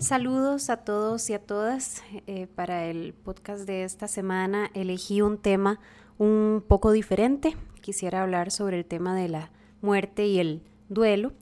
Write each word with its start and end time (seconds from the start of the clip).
Saludos 0.00 0.70
a 0.70 0.78
todos 0.78 1.28
y 1.28 1.34
a 1.34 1.38
todas. 1.38 2.02
Eh, 2.26 2.46
para 2.54 2.86
el 2.86 3.12
podcast 3.12 3.66
de 3.66 3.84
esta 3.84 4.08
semana 4.08 4.70
elegí 4.72 5.20
un 5.20 5.36
tema 5.36 5.78
un 6.16 6.64
poco 6.66 6.90
diferente. 6.90 7.54
Quisiera 7.82 8.22
hablar 8.22 8.50
sobre 8.50 8.78
el 8.78 8.86
tema 8.86 9.14
de 9.14 9.28
la 9.28 9.50
muerte 9.82 10.26
y 10.26 10.38
el 10.38 10.62
duelo. 10.88 11.32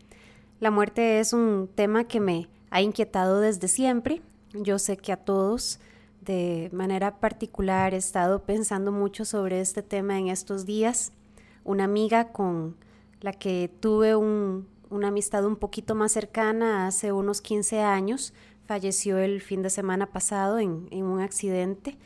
La 0.59 0.73
muerte 0.73 1.20
es 1.20 1.32
un 1.32 1.70
tema 1.73 2.09
que 2.09 2.18
me 2.18 2.48
ha 2.70 2.82
inquietado 2.82 3.38
desde 3.38 3.68
siempre. 3.68 4.23
Yo 4.52 4.80
sé 4.80 4.96
que 4.96 5.12
a 5.12 5.18
todos 5.18 5.79
de 6.20 6.68
manera 6.72 7.20
particular 7.20 7.95
he 7.95 7.98
estado 7.98 8.43
pensando 8.43 8.90
mucho 8.90 9.25
sobre 9.25 9.61
este 9.61 9.84
tema 9.84 10.18
en 10.18 10.27
estos 10.27 10.66
días. 10.66 11.12
Una 11.62 11.84
amiga 11.84 12.33
con 12.33 12.77
la 13.20 13.33
que 13.33 13.70
tuve 13.78 14.16
un, 14.16 14.66
una 14.91 15.09
amistad 15.09 15.45
un 15.45 15.56
poquito 15.56 15.95
más 15.95 16.12
cercana 16.12 16.87
hace 16.87 17.12
unos 17.12 17.41
15 17.41 17.80
años. 17.80 18.33
Falleció 18.66 19.19
el 19.19 19.41
fin 19.41 19.62
de 19.62 19.70
semana 19.70 20.06
pasado 20.06 20.59
en, 20.59 20.88
un 20.92 21.20
accidente 21.20 21.97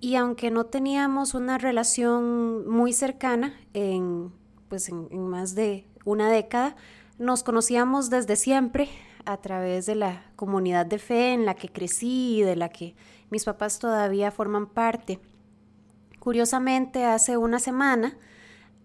y 0.00 0.14
aunque 0.14 0.50
no 0.50 0.64
teníamos 0.64 1.34
una 1.34 1.58
relación 1.58 2.68
muy 2.68 2.92
cercana 2.92 3.54
en, 3.74 4.32
pues 4.68 4.88
en, 4.88 5.28
más 5.28 5.54
de 5.54 5.86
una 6.04 6.30
década, 6.30 6.76
nos 7.18 7.42
conocíamos 7.42 8.10
desde 8.10 8.36
siempre 8.36 8.88
a 9.24 9.36
través 9.36 9.84
de 9.86 9.96
la 9.96 10.22
comunidad 10.36 10.86
de 10.86 10.98
fe 10.98 11.32
en 11.32 11.44
la 11.44 11.54
que 11.54 11.68
crecí 11.68 12.38
y 12.38 12.42
de 12.42 12.56
la 12.56 12.70
que 12.70 12.94
mis 13.30 13.44
papás 13.44 13.78
todavía 13.78 14.30
forman 14.30 14.66
parte. 14.66 15.20
Curiosamente, 16.18 17.04
hace 17.04 17.36
una 17.36 17.58
semana 17.58 18.16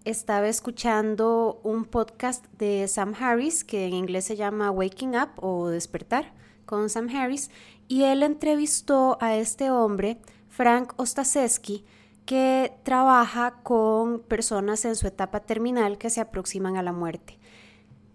estaba 0.05 0.47
escuchando 0.49 1.61
un 1.63 1.85
podcast 1.85 2.45
de 2.57 2.87
Sam 2.87 3.13
Harris, 3.19 3.63
que 3.63 3.87
en 3.87 3.93
inglés 3.93 4.25
se 4.25 4.35
llama 4.35 4.71
Waking 4.71 5.15
Up 5.15 5.29
o 5.37 5.69
Despertar, 5.69 6.33
con 6.65 6.89
Sam 6.89 7.09
Harris, 7.09 7.49
y 7.87 8.03
él 8.03 8.23
entrevistó 8.23 9.17
a 9.21 9.35
este 9.35 9.71
hombre, 9.71 10.19
Frank 10.49 10.93
Ostaseski, 10.97 11.85
que 12.25 12.73
trabaja 12.83 13.61
con 13.63 14.19
personas 14.19 14.85
en 14.85 14.95
su 14.95 15.07
etapa 15.07 15.41
terminal 15.41 15.97
que 15.97 16.09
se 16.09 16.21
aproximan 16.21 16.77
a 16.77 16.83
la 16.83 16.93
muerte. 16.93 17.39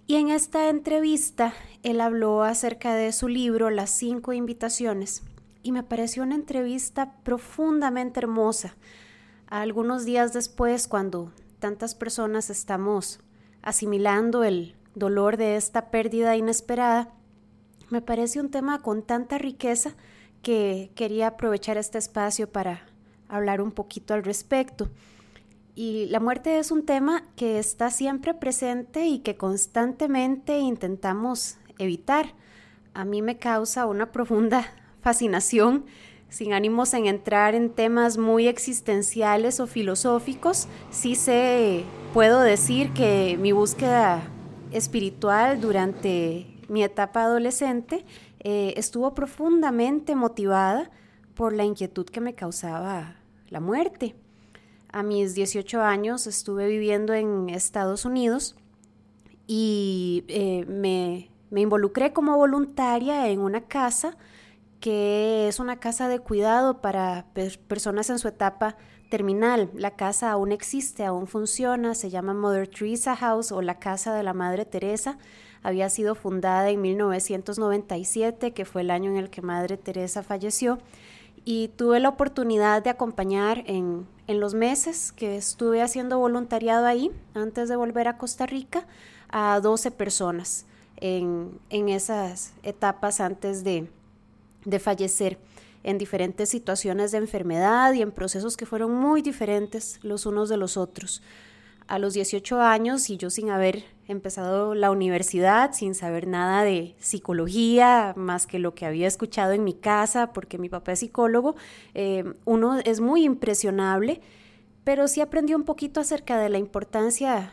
Y 0.07 0.17
en 0.17 0.29
esta 0.29 0.69
entrevista 0.71 1.53
él 1.83 2.01
habló 2.01 2.43
acerca 2.43 2.95
de 2.95 3.13
su 3.13 3.29
libro 3.29 3.69
Las 3.69 3.91
cinco 3.91 4.33
invitaciones 4.33 5.23
y 5.63 5.73
me 5.73 5.83
pareció 5.83 6.23
una 6.23 6.35
entrevista 6.35 7.13
profundamente 7.23 8.21
hermosa. 8.21 8.75
Algunos 9.49 10.07
días 10.07 10.33
después, 10.33 10.89
cuando 10.89 11.31
tantas 11.59 11.95
personas 11.95 12.51
estamos 12.51 13.21
asimilando 13.63 14.45
el 14.45 14.77
dolor 14.95 15.37
de 15.37 15.57
esta 15.57 15.91
pérdida 15.91 16.37
inesperada, 16.37 17.13
me 17.91 18.03
parece 18.03 18.41
un 18.41 18.51
tema 18.51 18.81
con 18.81 19.03
tanta 19.03 19.39
riqueza 19.39 19.95
que 20.43 20.91
quería 20.95 21.29
aprovechar 21.29 21.79
este 21.79 21.99
espacio 21.99 22.51
para 22.51 22.83
hablar 23.29 23.61
un 23.61 23.73
poquito 23.73 24.15
al 24.15 24.25
respecto. 24.25 24.91
Y 25.75 26.07
la 26.07 26.21
muerte 26.21 26.59
es 26.59 26.71
un 26.71 26.85
tema 26.85 27.23
que 27.37 27.59
está 27.59 27.91
siempre 27.91 28.35
presente 28.35 29.07
y 29.07 29.21
que 29.21 29.37
constantemente 29.37 30.59
intentamos 30.59 31.57
evitar. 31.79 32.35
A 32.95 33.05
mí 33.05 33.23
me 33.23 33.39
causa 33.39 33.87
una 33.87 34.11
profunda 34.11 34.67
fascinación 35.01 35.87
sin 36.29 36.53
ánimos 36.53 36.93
en 36.95 37.07
entrar 37.07 37.55
en 37.55 37.71
temas 37.71 38.19
muy 38.19 38.49
existenciales 38.49 39.61
o 39.61 39.67
filosóficos, 39.67 40.69
sí 40.91 41.15
sé, 41.15 41.85
puedo 42.13 42.41
decir 42.41 42.93
que 42.93 43.39
mi 43.41 43.53
búsqueda 43.53 44.23
espiritual 44.71 45.61
durante 45.61 46.47
mi 46.69 46.83
etapa 46.83 47.23
adolescente 47.23 48.05
eh, 48.41 48.75
estuvo 48.77 49.15
profundamente 49.15 50.15
motivada 50.15 50.91
por 51.35 51.53
la 51.53 51.65
inquietud 51.65 52.07
que 52.07 52.21
me 52.21 52.35
causaba 52.35 53.17
la 53.49 53.61
muerte. 53.61 54.15
A 54.91 55.03
mis 55.03 55.35
18 55.35 55.81
años 55.83 56.27
estuve 56.27 56.67
viviendo 56.67 57.15
en 57.15 57.49
Estados 57.49 58.05
Unidos 58.05 58.57
y 59.47 60.25
eh, 60.29 60.65
me, 60.67 61.31
me 61.51 61.63
involucré 61.63 62.13
como 62.13 62.37
voluntaria 62.37 63.29
en 63.29 63.41
una 63.41 63.63
casa 63.63 64.17
que 64.81 65.49
es 65.49 65.59
una 65.61 65.81
casa 65.81 66.09
de 66.09 66.21
cuidado 66.21 66.81
para 66.81 67.27
personas 67.67 68.11
en 68.11 68.19
su 68.19 68.29
etapa 68.29 68.77
terminal. 69.09 69.71
La 69.75 69.93
casa 69.93 70.31
aún 70.31 70.53
existe, 70.53 71.05
aún 71.05 71.27
funciona, 71.27 71.95
se 71.95 72.11
llama 72.11 72.35
Mother 72.35 72.69
Teresa 72.69 73.17
House 73.17 73.53
o 73.53 73.63
la 73.63 73.79
Casa 73.79 74.15
de 74.15 74.23
la 74.23 74.35
Madre 74.35 74.65
Teresa. 74.65 75.19
Había 75.63 75.91
sido 75.91 76.15
fundada 76.15 76.71
en 76.71 76.81
1997, 76.81 78.53
que 78.53 78.65
fue 78.65 78.83
el 78.83 78.91
año 78.91 79.11
en 79.11 79.17
el 79.17 79.31
que 79.31 79.43
Madre 79.43 79.77
Teresa 79.77 80.23
falleció, 80.23 80.79
y 81.45 81.69
tuve 81.69 81.99
la 81.99 82.11
oportunidad 82.11 82.83
de 82.83 82.91
acompañar 82.91 83.65
en, 83.67 84.07
en 84.27 84.41
los 84.41 84.55
meses 84.55 85.13
que 85.13 85.37
estuve 85.37 85.83
haciendo 85.83 86.19
voluntariado 86.19 86.87
ahí, 86.87 87.11
antes 87.35 87.69
de 87.69 87.77
volver 87.77 88.07
a 88.07 88.19
Costa 88.19 88.47
Rica, 88.47 88.87
a 89.31 89.59
12 89.61 89.91
personas 89.91 90.67
en, 90.97 91.59
en 91.71 91.89
esas 91.89 92.53
etapas 92.63 93.21
antes 93.21 93.65
de, 93.65 93.89
de 94.65 94.79
fallecer 94.79 95.39
en 95.85 95.99
diferentes 95.99 96.49
situaciones 96.49 97.13
de 97.13 97.19
enfermedad 97.19 97.93
y 97.93 98.03
en 98.03 98.13
procesos 98.13 98.57
que 98.57 98.67
fueron 98.67 98.95
muy 98.95 99.23
diferentes 99.23 99.99
los 100.03 100.27
unos 100.27 100.49
de 100.49 100.57
los 100.57 100.77
otros. 100.77 101.23
A 101.87 101.99
los 101.99 102.13
18 102.13 102.61
años 102.61 103.09
y 103.09 103.17
yo 103.17 103.31
sin 103.31 103.49
haber 103.49 103.85
empezado 104.09 104.75
la 104.75 104.91
universidad, 104.91 105.73
sin 105.73 105.95
saber 105.95 106.27
nada 106.27 106.63
de 106.63 106.95
psicología, 106.99 108.13
más 108.17 108.47
que 108.47 108.59
lo 108.59 108.75
que 108.75 108.85
había 108.85 109.07
escuchado 109.07 109.53
en 109.53 109.65
mi 109.65 109.75
casa, 109.75 110.33
porque 110.33 110.59
mi 110.59 110.69
papá 110.69 110.93
es 110.93 111.01
psicólogo, 111.01 111.57
eh, 111.95 112.25
uno 112.45 112.79
es 112.81 113.01
muy 113.01 113.25
impresionable, 113.25 114.21
pero 114.85 115.09
sí 115.09 115.21
aprendió 115.21 115.57
un 115.57 115.65
poquito 115.65 116.01
acerca 116.01 116.39
de 116.39 116.49
la 116.49 116.59
importancia 116.59 117.53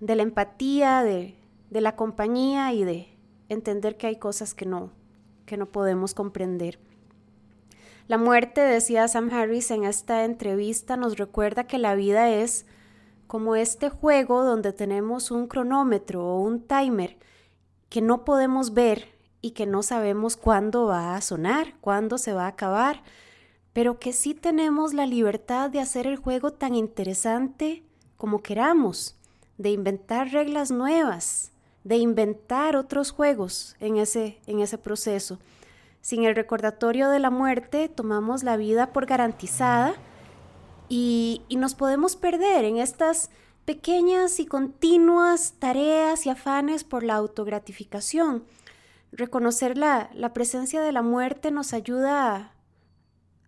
de 0.00 0.16
la 0.16 0.22
empatía, 0.22 1.02
de, 1.02 1.34
de 1.70 1.80
la 1.80 1.96
compañía 1.96 2.72
y 2.72 2.84
de 2.84 3.08
entender 3.48 3.96
que 3.96 4.06
hay 4.06 4.16
cosas 4.16 4.54
que 4.54 4.66
no, 4.66 4.92
que 5.46 5.56
no 5.56 5.66
podemos 5.66 6.12
comprender. 6.12 6.78
La 8.08 8.18
muerte, 8.18 8.60
decía 8.60 9.08
Sam 9.08 9.30
Harris 9.32 9.70
en 9.70 9.84
esta 9.84 10.24
entrevista, 10.24 10.96
nos 10.96 11.16
recuerda 11.16 11.64
que 11.64 11.78
la 11.78 11.94
vida 11.94 12.30
es 12.30 12.66
como 13.26 13.56
este 13.56 13.88
juego 13.88 14.44
donde 14.44 14.72
tenemos 14.72 15.30
un 15.30 15.48
cronómetro 15.48 16.24
o 16.24 16.40
un 16.40 16.60
timer 16.60 17.16
que 17.88 18.00
no 18.00 18.24
podemos 18.24 18.74
ver 18.74 19.16
y 19.40 19.52
que 19.52 19.66
no 19.66 19.82
sabemos 19.82 20.36
cuándo 20.36 20.86
va 20.86 21.16
a 21.16 21.20
sonar, 21.20 21.74
cuándo 21.80 22.18
se 22.18 22.32
va 22.32 22.44
a 22.44 22.48
acabar, 22.48 23.02
pero 23.72 23.98
que 23.98 24.12
sí 24.12 24.34
tenemos 24.34 24.94
la 24.94 25.06
libertad 25.06 25.70
de 25.70 25.80
hacer 25.80 26.06
el 26.06 26.16
juego 26.16 26.52
tan 26.52 26.74
interesante 26.74 27.84
como 28.16 28.42
queramos, 28.42 29.16
de 29.58 29.70
inventar 29.70 30.28
reglas 30.28 30.70
nuevas, 30.70 31.52
de 31.86 31.98
inventar 31.98 32.74
otros 32.74 33.12
juegos 33.12 33.76
en 33.78 33.96
ese, 33.96 34.40
en 34.48 34.58
ese 34.58 34.76
proceso. 34.76 35.38
Sin 36.00 36.24
el 36.24 36.34
recordatorio 36.34 37.10
de 37.10 37.20
la 37.20 37.30
muerte, 37.30 37.88
tomamos 37.88 38.42
la 38.42 38.56
vida 38.56 38.92
por 38.92 39.06
garantizada 39.06 39.94
y, 40.88 41.42
y 41.46 41.54
nos 41.54 41.76
podemos 41.76 42.16
perder 42.16 42.64
en 42.64 42.78
estas 42.78 43.30
pequeñas 43.64 44.40
y 44.40 44.46
continuas 44.46 45.54
tareas 45.60 46.26
y 46.26 46.30
afanes 46.30 46.82
por 46.82 47.04
la 47.04 47.14
autogratificación. 47.14 48.42
Reconocer 49.12 49.78
la, 49.78 50.10
la 50.12 50.32
presencia 50.32 50.82
de 50.82 50.90
la 50.90 51.02
muerte 51.02 51.52
nos 51.52 51.72
ayuda 51.72 52.34
a, 52.34 52.52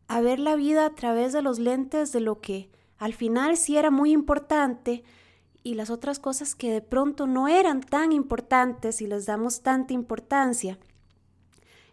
a 0.07 0.21
ver 0.21 0.39
la 0.39 0.55
vida 0.55 0.87
a 0.87 0.95
través 0.95 1.33
de 1.33 1.43
los 1.43 1.59
lentes 1.59 2.13
de 2.13 2.21
lo 2.21 2.41
que 2.41 2.71
al 2.99 3.15
final 3.15 3.57
sí 3.57 3.77
era 3.77 3.91
muy 3.91 4.13
importante, 4.13 5.03
y 5.69 5.75
las 5.75 5.91
otras 5.91 6.19
cosas 6.19 6.55
que 6.55 6.73
de 6.73 6.81
pronto 6.81 7.27
no 7.27 7.47
eran 7.47 7.83
tan 7.83 8.13
importantes 8.13 9.03
y 9.03 9.07
les 9.07 9.27
damos 9.27 9.61
tanta 9.61 9.93
importancia. 9.93 10.79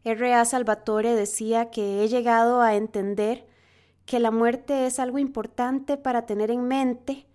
R.A. 0.05 0.45
Salvatore 0.45 1.13
decía 1.13 1.71
que 1.71 2.01
he 2.01 2.07
llegado 2.07 2.61
a 2.61 2.75
entender 2.75 3.45
que 4.05 4.21
la 4.21 4.31
muerte 4.31 4.85
es 4.85 4.97
algo 4.97 5.19
importante 5.19 5.97
para 5.97 6.25
tener 6.25 6.51
en 6.51 6.69
mente, 6.69 7.27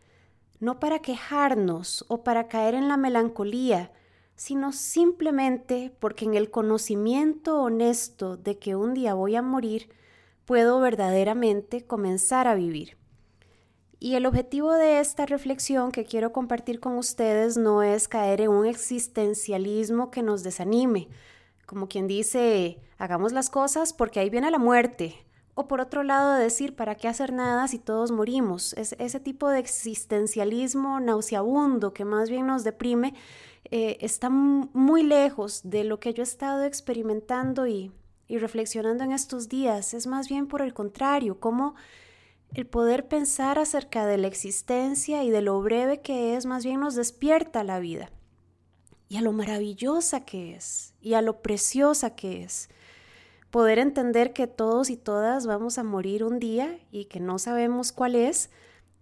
no 0.60 0.80
para 0.80 1.00
quejarnos 1.00 2.06
o 2.08 2.24
para 2.24 2.48
caer 2.48 2.74
en 2.74 2.88
la 2.88 2.96
melancolía, 2.96 3.92
sino 4.34 4.72
simplemente 4.72 5.94
porque 6.00 6.24
en 6.24 6.34
el 6.34 6.50
conocimiento 6.50 7.60
honesto 7.60 8.38
de 8.38 8.58
que 8.58 8.76
un 8.76 8.94
día 8.94 9.12
voy 9.12 9.36
a 9.36 9.42
morir, 9.42 9.90
puedo 10.46 10.80
verdaderamente 10.80 11.84
comenzar 11.84 12.48
a 12.48 12.54
vivir. 12.54 12.99
Y 14.02 14.14
el 14.14 14.24
objetivo 14.24 14.72
de 14.72 14.98
esta 14.98 15.26
reflexión 15.26 15.92
que 15.92 16.06
quiero 16.06 16.32
compartir 16.32 16.80
con 16.80 16.96
ustedes 16.96 17.58
no 17.58 17.82
es 17.82 18.08
caer 18.08 18.40
en 18.40 18.48
un 18.48 18.64
existencialismo 18.64 20.10
que 20.10 20.22
nos 20.22 20.42
desanime, 20.42 21.08
como 21.66 21.86
quien 21.86 22.06
dice, 22.06 22.80
hagamos 22.96 23.32
las 23.32 23.50
cosas 23.50 23.92
porque 23.92 24.18
ahí 24.18 24.30
viene 24.30 24.50
la 24.50 24.58
muerte. 24.58 25.16
O 25.54 25.68
por 25.68 25.82
otro 25.82 26.02
lado, 26.02 26.32
decir, 26.32 26.74
¿para 26.74 26.94
qué 26.94 27.08
hacer 27.08 27.30
nada 27.34 27.68
si 27.68 27.78
todos 27.78 28.10
morimos? 28.10 28.72
Es, 28.72 28.96
ese 28.98 29.20
tipo 29.20 29.50
de 29.50 29.58
existencialismo 29.58 30.98
nauseabundo 30.98 31.92
que 31.92 32.06
más 32.06 32.30
bien 32.30 32.46
nos 32.46 32.64
deprime 32.64 33.12
eh, 33.70 33.98
está 34.00 34.30
muy 34.30 35.02
lejos 35.02 35.60
de 35.64 35.84
lo 35.84 36.00
que 36.00 36.14
yo 36.14 36.22
he 36.22 36.24
estado 36.24 36.64
experimentando 36.64 37.66
y, 37.66 37.92
y 38.28 38.38
reflexionando 38.38 39.04
en 39.04 39.12
estos 39.12 39.50
días 39.50 39.92
es 39.92 40.06
más 40.06 40.26
bien 40.26 40.46
por 40.46 40.62
el 40.62 40.72
contrario, 40.72 41.38
como 41.38 41.74
el 42.54 42.66
poder 42.66 43.06
pensar 43.06 43.58
acerca 43.58 44.06
de 44.06 44.18
la 44.18 44.26
existencia 44.26 45.22
y 45.22 45.30
de 45.30 45.40
lo 45.40 45.60
breve 45.60 46.00
que 46.00 46.36
es, 46.36 46.46
más 46.46 46.64
bien 46.64 46.80
nos 46.80 46.94
despierta 46.94 47.64
la 47.64 47.78
vida 47.78 48.10
y 49.10 49.16
a 49.16 49.22
lo 49.22 49.32
maravillosa 49.32 50.24
que 50.24 50.54
es 50.54 50.94
y 51.00 51.14
a 51.14 51.20
lo 51.20 51.42
preciosa 51.42 52.14
que 52.14 52.44
es. 52.44 52.70
Poder 53.50 53.80
entender 53.80 54.32
que 54.32 54.46
todos 54.46 54.88
y 54.88 54.96
todas 54.96 55.46
vamos 55.46 55.78
a 55.78 55.84
morir 55.84 56.22
un 56.22 56.38
día 56.38 56.78
y 56.92 57.06
que 57.06 57.18
no 57.18 57.40
sabemos 57.40 57.90
cuál 57.90 58.14
es, 58.14 58.50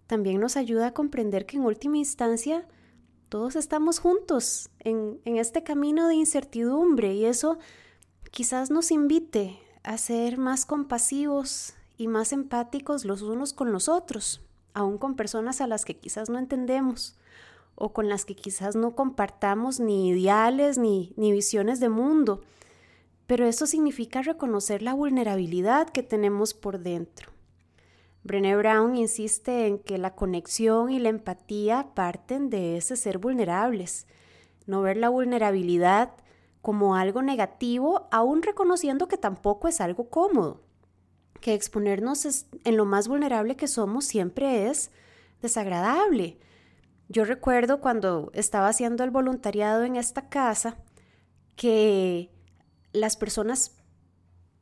también 0.07 0.39
nos 0.39 0.57
ayuda 0.57 0.87
a 0.87 0.93
comprender 0.95 1.45
que 1.45 1.57
en 1.57 1.63
última 1.63 1.97
instancia 1.97 2.67
todos 3.29 3.55
estamos 3.55 3.99
juntos 3.99 4.71
en, 4.79 5.21
en 5.25 5.37
este 5.37 5.61
camino 5.61 6.07
de 6.07 6.15
incertidumbre 6.15 7.13
y 7.13 7.25
eso 7.25 7.59
quizás 8.31 8.71
nos 8.71 8.89
invite 8.89 9.59
a 9.83 9.99
ser 9.99 10.39
más 10.39 10.65
compasivos 10.65 11.75
y 11.99 12.07
más 12.07 12.31
empáticos 12.31 13.03
los 13.03 13.21
unos 13.21 13.51
con 13.51 13.73
los 13.73 13.89
otros, 13.89 14.41
aún 14.73 14.97
con 14.97 15.15
personas 15.15 15.59
a 15.59 15.67
las 15.67 15.83
que 15.83 15.97
quizás 15.97 16.29
no 16.29 16.39
entendemos 16.39 17.17
o 17.75 17.91
con 17.91 18.07
las 18.07 18.23
que 18.23 18.35
quizás 18.35 18.77
no 18.77 18.95
compartamos 18.95 19.81
ni 19.81 20.07
ideales 20.07 20.77
ni, 20.77 21.13
ni 21.17 21.33
visiones 21.33 21.81
de 21.81 21.89
mundo. 21.89 22.41
Pero 23.27 23.45
eso 23.45 23.67
significa 23.67 24.21
reconocer 24.21 24.81
la 24.81 24.93
vulnerabilidad 24.93 25.89
que 25.89 26.01
tenemos 26.01 26.53
por 26.53 26.79
dentro. 26.79 27.31
Brené 28.23 28.55
Brown 28.55 28.95
insiste 28.95 29.67
en 29.67 29.77
que 29.77 29.97
la 29.97 30.15
conexión 30.15 30.91
y 30.91 30.99
la 30.99 31.09
empatía 31.09 31.89
parten 31.95 32.49
de 32.49 32.77
ese 32.77 32.95
ser 32.95 33.17
vulnerables, 33.17 34.07
no 34.67 34.81
ver 34.81 34.95
la 34.95 35.09
vulnerabilidad 35.09 36.13
como 36.61 36.95
algo 36.95 37.21
negativo, 37.21 38.07
aún 38.09 38.41
reconociendo 38.41 39.09
que 39.09 39.17
tampoco 39.17 39.67
es 39.67 39.81
algo 39.81 40.09
cómodo, 40.09 40.61
que 41.39 41.53
exponernos 41.53 42.45
en 42.63 42.77
lo 42.77 42.85
más 42.85 43.07
vulnerable 43.07 43.55
que 43.55 43.67
somos 43.67 44.05
siempre 44.05 44.69
es 44.69 44.91
desagradable. 45.41 46.37
Yo 47.07 47.25
recuerdo 47.25 47.81
cuando 47.81 48.29
estaba 48.33 48.67
haciendo 48.67 49.03
el 49.03 49.09
voluntariado 49.09 49.83
en 49.83 49.95
esta 49.95 50.29
casa 50.29 50.77
que 51.55 52.29
las 52.93 53.17
personas, 53.17 53.75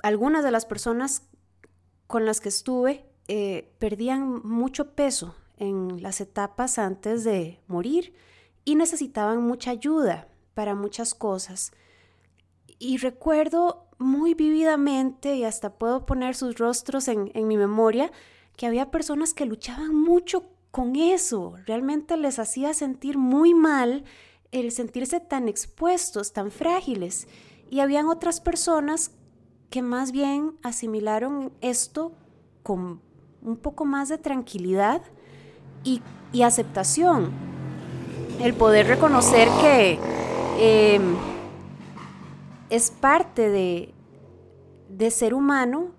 algunas 0.01 0.43
de 0.43 0.51
las 0.51 0.65
personas 0.65 1.23
con 2.07 2.25
las 2.25 2.39
que 2.39 2.49
estuve, 2.49 3.05
eh, 3.27 3.73
perdían 3.79 4.41
mucho 4.47 4.95
peso 4.95 5.35
en 5.57 6.01
las 6.01 6.21
etapas 6.21 6.79
antes 6.79 7.23
de 7.23 7.59
morir 7.67 8.13
y 8.63 8.75
necesitaban 8.75 9.41
mucha 9.41 9.71
ayuda 9.71 10.27
para 10.53 10.75
muchas 10.75 11.13
cosas. 11.13 11.71
Y 12.79 12.97
recuerdo 12.97 13.86
muy 13.99 14.33
vividamente, 14.33 15.35
y 15.35 15.43
hasta 15.43 15.73
puedo 15.73 16.05
poner 16.05 16.35
sus 16.35 16.57
rostros 16.57 17.07
en, 17.07 17.31
mi 17.47 17.57
memoria, 17.57 18.11
que 18.55 18.67
había 18.67 18.91
personas 18.91 19.33
que 19.33 19.45
luchaban 19.45 19.95
mucho 19.95 20.45
con 20.71 20.95
eso. 20.95 21.55
Realmente 21.65 22.17
les 22.17 22.39
hacía 22.39 22.73
sentir 22.73 23.17
muy 23.17 23.53
mal 23.53 24.03
el 24.51 24.71
sentirse 24.71 25.19
tan 25.19 25.47
expuestos, 25.47 26.33
tan 26.33 26.51
frágiles. 26.51 27.27
Y 27.69 27.79
habían 27.79 28.07
otras 28.07 28.39
personas 28.39 29.11
que 29.69 29.81
más 29.81 30.11
bien 30.11 30.57
asimilaron 30.63 31.51
esto 31.61 32.13
con 32.63 33.01
un 33.41 33.57
poco 33.57 33.85
más 33.85 34.09
de 34.09 34.17
tranquilidad 34.17 35.01
y, 35.83 36.01
y 36.31 36.43
aceptación. 36.43 37.31
El 38.41 38.53
poder 38.53 38.87
reconocer 38.87 39.47
que 39.61 39.99
em, 40.59 41.15
es 42.69 42.91
parte 42.91 43.49
de, 43.49 43.93
de 44.89 45.11
ser 45.11 45.33
humano 45.33 45.91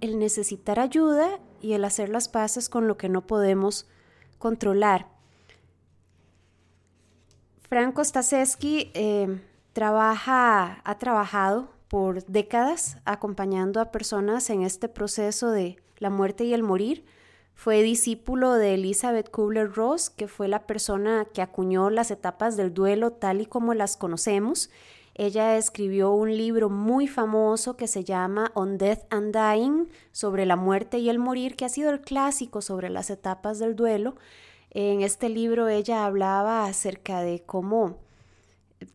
el 0.00 0.18
necesitar 0.18 0.78
ayuda 0.78 1.40
y 1.60 1.72
el 1.72 1.84
hacer 1.84 2.08
las 2.08 2.28
paces 2.28 2.68
con 2.68 2.86
lo 2.86 2.96
que 2.96 3.08
no 3.08 3.26
podemos 3.26 3.86
controlar. 4.38 5.08
Franco 7.68 8.04
Stasewski 8.04 8.92
em, 8.94 9.40
trabaja, 9.72 10.80
ha 10.84 10.98
trabajado 10.98 11.68
por 11.88 12.24
décadas 12.26 12.98
acompañando 13.04 13.80
a 13.80 13.90
personas 13.90 14.50
en 14.50 14.62
este 14.62 14.88
proceso 14.88 15.50
de 15.50 15.76
la 15.98 16.10
muerte 16.10 16.44
y 16.44 16.54
el 16.54 16.62
morir. 16.62 17.04
Fue 17.54 17.82
discípulo 17.82 18.52
de 18.52 18.74
Elizabeth 18.74 19.30
Kubler-Ross, 19.30 20.10
que 20.10 20.28
fue 20.28 20.46
la 20.46 20.66
persona 20.66 21.26
que 21.32 21.42
acuñó 21.42 21.90
las 21.90 22.10
etapas 22.10 22.56
del 22.56 22.74
duelo 22.74 23.12
tal 23.12 23.40
y 23.40 23.46
como 23.46 23.72
las 23.74 23.96
conocemos. 23.96 24.70
Ella 25.18 25.56
escribió 25.56 26.10
un 26.10 26.36
libro 26.36 26.68
muy 26.68 27.08
famoso 27.08 27.74
que 27.78 27.88
se 27.88 28.04
llama 28.04 28.52
On 28.52 28.76
Death 28.76 29.06
and 29.08 29.34
Dying, 29.34 29.88
sobre 30.12 30.44
la 30.44 30.56
muerte 30.56 30.98
y 30.98 31.08
el 31.08 31.18
morir, 31.18 31.56
que 31.56 31.64
ha 31.64 31.70
sido 31.70 31.90
el 31.90 32.02
clásico 32.02 32.60
sobre 32.60 32.90
las 32.90 33.08
etapas 33.08 33.58
del 33.58 33.76
duelo. 33.76 34.16
En 34.68 35.00
este 35.00 35.30
libro 35.30 35.68
ella 35.68 36.04
hablaba 36.04 36.66
acerca 36.66 37.22
de 37.22 37.42
cómo 37.42 37.96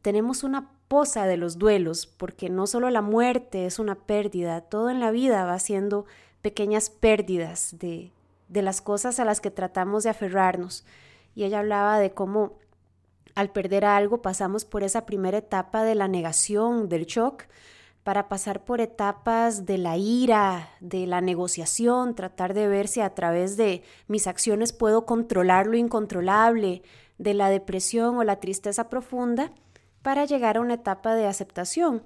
tenemos 0.03 0.44
una 0.44 0.69
posa 0.88 1.25
de 1.25 1.38
los 1.38 1.57
duelos, 1.57 2.06
porque 2.06 2.51
no 2.51 2.68
solo 2.68 2.91
la 2.91 3.01
muerte 3.01 3.65
es 3.65 3.79
una 3.79 3.95
pérdida, 3.95 4.62
todo 4.62 4.91
en 4.91 5.00
la 5.00 5.09
vida 5.09 5.44
va 5.45 5.57
siendo 5.57 6.06
pequeñas 6.44 6.91
pérdidas 6.91 7.79
de, 7.79 8.12
de 8.47 8.62
las 8.62 8.81
cosas 8.81 9.19
a 9.19 9.25
las 9.25 9.41
que 9.41 9.50
tratamos 9.50 10.03
de 10.03 10.12
aferrarnos. 10.12 10.85
Y 11.33 11.45
ella 11.45 11.62
hablaba 11.62 11.97
de 11.97 12.12
cómo 12.12 12.60
al 13.36 13.51
perder 13.51 13.86
algo 13.86 14.22
pasamos 14.22 14.66
por 14.66 14.83
esa 14.83 15.06
primera 15.06 15.38
etapa 15.38 15.83
de 15.83 15.95
la 15.95 16.07
negación, 16.07 16.89
del 16.89 17.06
shock, 17.06 17.44
para 18.04 18.30
pasar 18.30 18.63
por 18.66 18.81
etapas 18.81 19.66
de 19.66 19.78
la 19.78 19.98
ira, 19.98 20.69
de 20.80 21.06
la 21.06 21.22
negociación, 21.22 22.16
tratar 22.16 22.54
de 22.54 22.68
ver 22.68 22.88
si 22.88 23.01
a 23.01 23.13
través 23.13 23.57
de 23.57 23.83
mis 24.07 24.25
acciones 24.28 24.74
puedo 24.74 25.06
controlar 25.06 25.68
lo 25.68 25.78
incontrolable, 25.78 26.81
de 27.19 27.36
la 27.36 27.50
depresión 27.50 28.18
o 28.18 28.24
la 28.24 28.39
tristeza 28.39 28.89
profunda, 28.89 29.51
para 30.01 30.25
llegar 30.25 30.57
a 30.57 30.62
una 30.62 30.74
etapa 30.74 31.13
de 31.13 31.28
aceptación. 31.28 32.01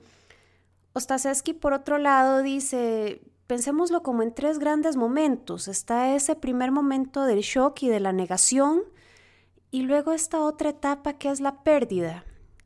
Ostasevsky, 0.92 1.54
por 1.54 1.72
otro 1.72 1.98
lado, 1.98 2.42
dice, 2.42 3.22
pensémoslo 3.48 4.04
como 4.04 4.24
en 4.24 4.34
tres 4.34 4.60
grandes 4.60 4.98
momentos. 4.98 5.70
Está 5.70 6.16
ese 6.16 6.36
primer 6.36 6.72
momento 6.72 7.24
del 7.24 7.40
shock 7.40 7.84
y 7.84 7.88
de 7.88 8.02
la 8.02 8.12
negación, 8.12 8.84
y 9.76 9.82
luego 9.82 10.14
esta 10.14 10.42
otra 10.42 10.70
etapa 10.70 11.18
que 11.18 11.28
es 11.28 11.42
la 11.42 11.62
pérdida, 11.66 12.24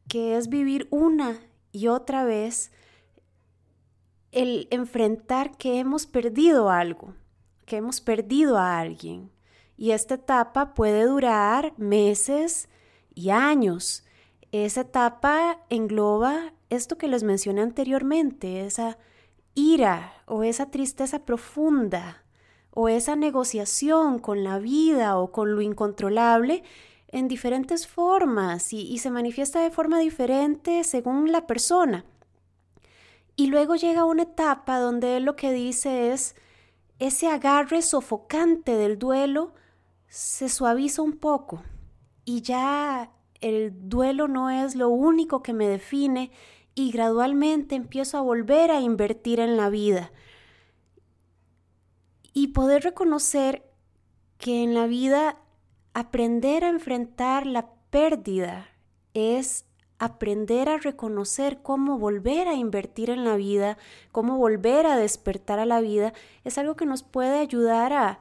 que 0.07 0.37
es 0.37 0.47
vivir 0.47 0.87
una 0.91 1.39
y 1.71 1.87
otra 1.87 2.23
vez 2.23 2.71
el 4.31 4.67
enfrentar 4.69 5.57
que 5.57 5.79
hemos 5.79 6.05
perdido 6.05 6.69
algo, 6.69 7.15
que 7.65 7.77
hemos 7.77 7.99
perdido 7.99 8.59
a 8.59 8.77
alguien. 8.77 9.31
Y 9.75 9.89
esta 9.89 10.13
etapa 10.13 10.75
puede 10.75 11.05
durar 11.05 11.73
meses 11.77 12.69
y 13.15 13.31
años. 13.31 14.05
Esa 14.51 14.81
etapa 14.81 15.65
engloba 15.71 16.53
esto 16.69 16.99
que 16.99 17.07
les 17.07 17.23
mencioné 17.23 17.61
anteriormente, 17.61 18.67
esa 18.67 18.99
ira 19.55 20.13
o 20.27 20.43
esa 20.43 20.69
tristeza 20.69 21.25
profunda 21.25 22.23
o 22.69 22.87
esa 22.87 23.15
negociación 23.15 24.19
con 24.19 24.43
la 24.43 24.59
vida 24.59 25.17
o 25.17 25.31
con 25.31 25.55
lo 25.55 25.61
incontrolable 25.63 26.61
en 27.11 27.27
diferentes 27.27 27.87
formas 27.87 28.73
y, 28.73 28.97
se 28.99 29.09
manifiesta 29.09 29.61
de 29.61 29.71
forma 29.71 29.99
diferente 29.99 30.83
según 30.83 31.31
la 31.31 31.47
persona. 31.47 32.05
Y 33.35 33.47
luego 33.47 33.75
llega 33.75 34.05
una 34.05 34.23
etapa 34.23 34.79
donde 34.79 35.17
él 35.17 35.23
lo 35.23 35.35
que 35.35 35.51
dice 35.51 36.11
es, 36.11 36.35
ese 36.99 37.27
agarre 37.27 37.81
sofocante 37.81 38.75
del 38.75 38.99
duelo 38.99 39.53
se 40.07 40.49
suaviza 40.49 41.01
un 41.01 41.13
poco 41.13 41.63
y 42.25 42.41
ya 42.41 43.11
el 43.41 43.89
duelo 43.89 44.27
no 44.27 44.49
es 44.49 44.75
lo 44.75 44.89
único 44.89 45.41
que 45.41 45.53
me 45.53 45.67
define 45.67 46.31
y 46.75 46.91
gradualmente 46.91 47.75
empiezo 47.75 48.17
a 48.17 48.21
volver 48.21 48.71
a 48.71 48.81
invertir 48.81 49.39
en 49.39 49.57
la 49.57 49.69
vida. 49.69 50.11
Y 52.33 52.49
poder 52.49 52.83
reconocer 52.83 53.63
que 54.37 54.63
en 54.63 54.73
la 54.73 54.87
vida 54.87 55.37
aprender 55.93 56.63
a 56.63 56.69
enfrentar 56.69 57.45
la 57.45 57.69
pérdida 57.89 58.69
es 59.13 59.65
aprender 59.99 60.69
a 60.69 60.77
reconocer 60.77 61.61
cómo 61.61 61.99
volver 61.99 62.47
a 62.47 62.55
invertir 62.55 63.09
en 63.09 63.25
la 63.25 63.35
vida, 63.35 63.77
cómo 64.11 64.37
volver 64.37 64.85
a 64.85 64.95
despertar 64.95 65.59
a 65.59 65.65
la 65.65 65.81
vida, 65.81 66.13
es 66.45 66.57
algo 66.57 66.75
que 66.75 66.85
nos 66.85 67.03
puede 67.03 67.39
ayudar 67.39 67.93
a, 67.93 68.19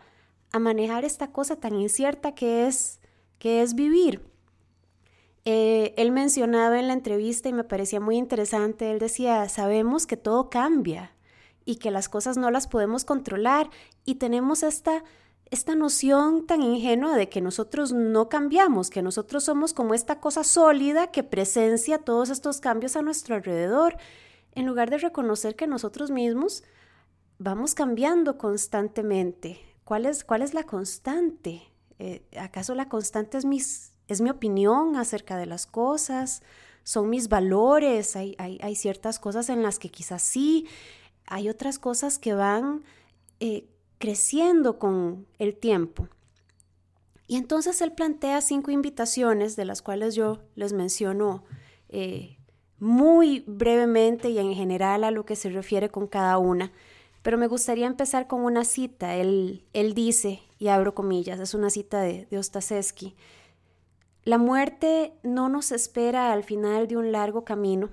manejar 0.58 1.04
esta 1.04 1.30
cosa 1.30 1.56
tan 1.56 1.74
incierta 1.76 2.34
que 2.34 2.66
es, 2.66 3.00
que 3.38 3.62
es 3.62 3.74
vivir. 3.74 4.26
Eh, 5.44 5.94
él 5.96 6.10
mencionaba 6.10 6.80
en 6.80 6.88
la 6.88 6.94
entrevista 6.94 7.48
y 7.48 7.52
me 7.52 7.64
parecía 7.64 8.00
muy 8.00 8.16
interesante, 8.16 8.90
él 8.90 8.98
decía, 8.98 9.48
sabemos 9.48 10.06
que 10.06 10.16
todo 10.16 10.50
cambia 10.50 11.14
y 11.64 11.76
que 11.76 11.90
las 11.90 12.08
cosas 12.08 12.38
no 12.38 12.50
las 12.50 12.66
podemos 12.66 13.04
controlar 13.04 13.70
y 14.04 14.16
tenemos 14.16 14.62
esta 14.62 15.04
esta 15.50 15.74
noción 15.74 16.46
tan 16.46 16.62
ingenua 16.62 17.16
de 17.16 17.28
que 17.28 17.40
nosotros 17.40 17.92
no 17.92 18.28
cambiamos, 18.28 18.90
que 18.90 19.02
nosotros 19.02 19.44
somos 19.44 19.72
como 19.72 19.94
esta 19.94 20.20
cosa 20.20 20.44
sólida 20.44 21.10
que 21.10 21.22
presencia 21.22 21.98
todos 21.98 22.30
estos 22.30 22.60
cambios 22.60 22.96
a 22.96 23.02
nuestro 23.02 23.34
alrededor. 23.36 23.96
en 24.54 24.66
lugar 24.66 24.90
de 24.90 24.98
reconocer 24.98 25.54
que 25.54 25.68
nosotros 25.68 26.10
mismos 26.10 26.64
vamos 27.38 27.74
cambiando 27.74 28.38
constantemente. 28.38 29.60
¿Cuál 29.84 30.06
es, 30.06 30.24
cuál 30.24 30.42
es 30.42 30.52
la 30.52 30.64
constante? 30.64 31.62
Eh, 31.98 32.22
¿Acaso 32.36 32.74
la 32.74 32.88
constante 32.88 33.38
es, 33.38 33.44
mis, 33.44 33.92
es 34.08 34.20
mi 34.20 34.30
opinión 34.30 34.96
acerca 34.96 35.36
de 35.36 35.46
las 35.46 35.66
cosas? 35.66 36.42
¿Son 36.82 37.08
mis 37.08 37.28
valores? 37.28 38.16
Hay, 38.16 38.34
hay, 38.38 38.74
ciertas 38.74 39.18
cosas 39.18 39.48
en 39.48 39.62
las 39.62 39.78
que 39.78 39.90
quizás 39.90 40.22
sí, 40.22 40.66
hay 41.26 41.48
otras 41.48 41.78
cosas 41.78 42.18
que 42.18 42.34
van 42.34 42.82
eh, 43.40 43.68
creciendo 43.98 44.78
con 44.78 45.26
el 45.38 45.56
tiempo. 45.56 46.08
Y 47.26 47.36
entonces 47.36 47.80
él 47.82 47.92
plantea 47.92 48.40
cinco 48.40 48.70
invitaciones, 48.70 49.54
de 49.54 49.64
las 49.64 49.82
cuales 49.82 50.14
yo 50.14 50.38
les 50.54 50.72
menciono 50.72 51.44
eh, 51.88 52.38
muy 52.78 53.44
brevemente 53.46 54.30
y 54.30 54.38
en 54.38 54.54
general 54.54 55.04
a 55.04 55.10
lo 55.10 55.26
que 55.26 55.36
se 55.36 55.50
refiere 55.50 55.90
con 55.90 56.06
cada 56.06 56.38
una. 56.38 56.72
Pero 57.22 57.36
me 57.36 57.48
gustaría 57.48 57.86
empezar 57.86 58.26
con 58.26 58.42
una 58.42 58.64
cita. 58.64 59.16
Él, 59.16 59.66
él 59.74 59.92
dice, 59.92 60.40
y 60.58 60.68
abro 60.68 60.94
comillas, 60.94 61.40
es 61.40 61.52
una 61.52 61.68
cita 61.68 62.00
de, 62.00 62.26
de 62.30 62.38
la 64.24 64.36
muerte 64.36 65.14
no 65.22 65.48
nos 65.48 65.72
espera 65.72 66.32
al 66.32 66.44
final 66.44 66.86
de 66.86 66.98
un 66.98 67.12
largo 67.12 67.44
camino. 67.44 67.88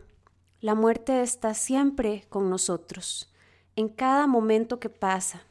La 0.60 0.76
muerte 0.76 1.22
está 1.22 1.54
siempre 1.54 2.26
con 2.28 2.50
nosotros, 2.50 3.34
en 3.78 3.88
cada 3.88 4.28
momento 4.28 4.80
que 4.80 4.90
pasa, 4.90 5.44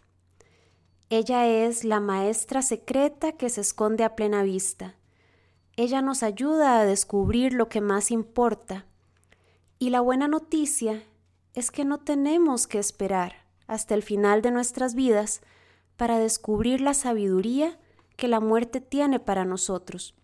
ella 1.16 1.46
es 1.46 1.84
la 1.84 2.00
maestra 2.00 2.62
secreta 2.62 3.32
que 3.32 3.50
se 3.50 3.60
esconde 3.60 4.04
a 4.04 4.16
plena 4.16 4.42
vista. 4.42 4.94
Ella 5.76 6.02
nos 6.02 6.22
ayuda 6.22 6.78
a 6.78 6.84
descubrir 6.84 7.52
lo 7.52 7.68
que 7.68 7.80
más 7.80 8.10
importa. 8.10 8.86
Y 9.78 9.90
la 9.90 10.00
buena 10.00 10.28
noticia 10.28 11.02
es 11.54 11.70
que 11.70 11.84
no 11.84 11.98
tenemos 11.98 12.66
que 12.66 12.78
esperar 12.78 13.44
hasta 13.66 13.94
el 13.94 14.02
final 14.02 14.42
de 14.42 14.50
nuestras 14.50 14.94
vidas 14.94 15.40
para 15.96 16.18
descubrir 16.18 16.80
la 16.80 16.94
sabiduría 16.94 17.78
que 18.16 18.28
la 18.28 18.40
muerte 18.40 18.80
tiene 18.80 19.20
para 19.20 19.44
nosotros. 19.44 20.14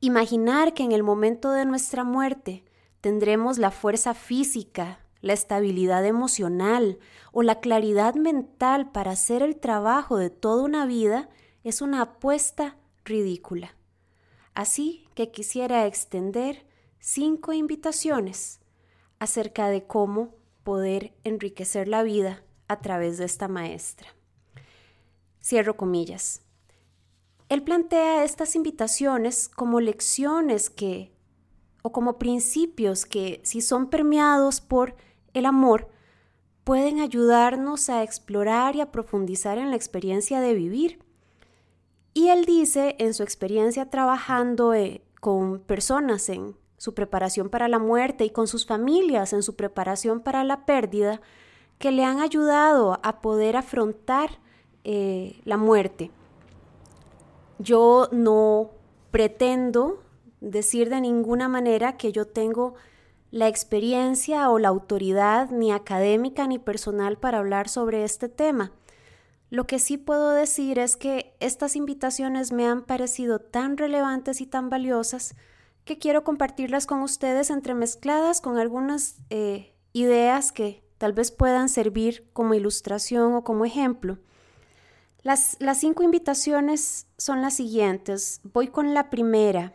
Imaginar 0.00 0.74
que 0.74 0.82
en 0.82 0.92
el 0.92 1.02
momento 1.02 1.50
de 1.52 1.64
nuestra 1.64 2.04
muerte 2.04 2.64
tendremos 3.00 3.58
la 3.58 3.70
fuerza 3.70 4.14
física, 4.14 5.00
la 5.26 5.32
estabilidad 5.32 6.06
emocional 6.06 6.98
o 7.32 7.42
la 7.42 7.60
claridad 7.60 8.14
mental 8.14 8.90
para 8.92 9.10
hacer 9.10 9.42
el 9.42 9.56
trabajo 9.56 10.16
de 10.16 10.30
toda 10.30 10.62
una 10.62 10.86
vida 10.86 11.28
es 11.64 11.82
una 11.82 12.02
apuesta 12.02 12.76
ridícula. 13.04 13.76
Así 14.54 15.08
que 15.14 15.30
quisiera 15.30 15.86
extender 15.86 16.64
cinco 16.98 17.52
invitaciones 17.52 18.60
acerca 19.18 19.68
de 19.68 19.84
cómo 19.84 20.34
poder 20.62 21.14
enriquecer 21.24 21.88
la 21.88 22.02
vida 22.02 22.42
a 22.68 22.80
través 22.80 23.18
de 23.18 23.24
esta 23.24 23.48
maestra. 23.48 24.08
Cierro 25.42 25.76
comillas. 25.76 26.42
Él 27.48 27.62
plantea 27.62 28.24
estas 28.24 28.56
invitaciones 28.56 29.48
como 29.48 29.80
lecciones 29.80 30.70
que, 30.70 31.12
o 31.82 31.92
como 31.92 32.18
principios 32.18 33.06
que, 33.06 33.40
si 33.44 33.60
son 33.60 33.88
permeados 33.88 34.60
por 34.60 34.96
el 35.38 35.46
amor, 35.46 35.88
pueden 36.64 37.00
ayudarnos 37.00 37.88
a 37.90 38.02
explorar 38.02 38.74
y 38.74 38.80
a 38.80 38.90
profundizar 38.90 39.58
en 39.58 39.70
la 39.70 39.76
experiencia 39.76 40.40
de 40.40 40.54
vivir. 40.54 40.98
Y 42.12 42.28
él 42.28 42.44
dice 42.44 42.96
en 42.98 43.14
su 43.14 43.22
experiencia 43.22 43.90
trabajando 43.90 44.74
eh, 44.74 45.02
con 45.20 45.60
personas 45.60 46.28
en 46.28 46.56
su 46.76 46.94
preparación 46.94 47.50
para 47.50 47.68
la 47.68 47.78
muerte 47.78 48.24
y 48.24 48.30
con 48.30 48.48
sus 48.48 48.66
familias 48.66 49.32
en 49.32 49.42
su 49.42 49.54
preparación 49.54 50.20
para 50.20 50.44
la 50.44 50.66
pérdida, 50.66 51.20
que 51.78 51.92
le 51.92 52.04
han 52.04 52.20
ayudado 52.20 52.98
a 53.02 53.20
poder 53.20 53.56
afrontar 53.56 54.30
eh, 54.84 55.40
la 55.44 55.56
muerte. 55.56 56.10
Yo 57.58 58.08
no 58.12 58.70
pretendo 59.10 60.02
decir 60.40 60.90
de 60.90 61.00
ninguna 61.00 61.48
manera 61.48 61.96
que 61.96 62.12
yo 62.12 62.26
tengo 62.26 62.74
la 63.30 63.48
experiencia 63.48 64.50
o 64.50 64.58
la 64.58 64.68
autoridad 64.68 65.50
ni 65.50 65.72
académica 65.72 66.46
ni 66.46 66.58
personal 66.58 67.18
para 67.18 67.38
hablar 67.38 67.68
sobre 67.68 68.04
este 68.04 68.28
tema. 68.28 68.72
Lo 69.50 69.66
que 69.66 69.78
sí 69.78 69.96
puedo 69.96 70.32
decir 70.32 70.78
es 70.78 70.96
que 70.96 71.36
estas 71.40 71.76
invitaciones 71.76 72.52
me 72.52 72.66
han 72.66 72.82
parecido 72.82 73.38
tan 73.38 73.76
relevantes 73.76 74.40
y 74.40 74.46
tan 74.46 74.70
valiosas 74.70 75.34
que 75.84 75.98
quiero 75.98 76.24
compartirlas 76.24 76.86
con 76.86 77.00
ustedes 77.02 77.50
entremezcladas 77.50 78.40
con 78.40 78.58
algunas 78.58 79.16
eh, 79.30 79.72
ideas 79.92 80.50
que 80.50 80.82
tal 80.98 81.12
vez 81.12 81.30
puedan 81.30 81.68
servir 81.68 82.28
como 82.32 82.54
ilustración 82.54 83.34
o 83.34 83.44
como 83.44 83.64
ejemplo. 83.64 84.18
Las, 85.22 85.56
las 85.60 85.78
cinco 85.78 86.02
invitaciones 86.02 87.06
son 87.16 87.40
las 87.40 87.54
siguientes. 87.54 88.40
Voy 88.42 88.68
con 88.68 88.94
la 88.94 89.10
primera. 89.10 89.74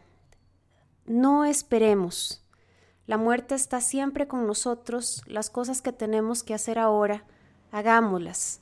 No 1.05 1.45
esperemos. 1.45 2.40
La 3.07 3.17
muerte 3.17 3.55
está 3.55 3.81
siempre 3.81 4.27
con 4.27 4.45
nosotros, 4.47 5.23
las 5.25 5.49
cosas 5.49 5.81
que 5.81 5.91
tenemos 5.91 6.43
que 6.43 6.53
hacer 6.53 6.77
ahora, 6.77 7.25
hagámoslas. 7.71 8.61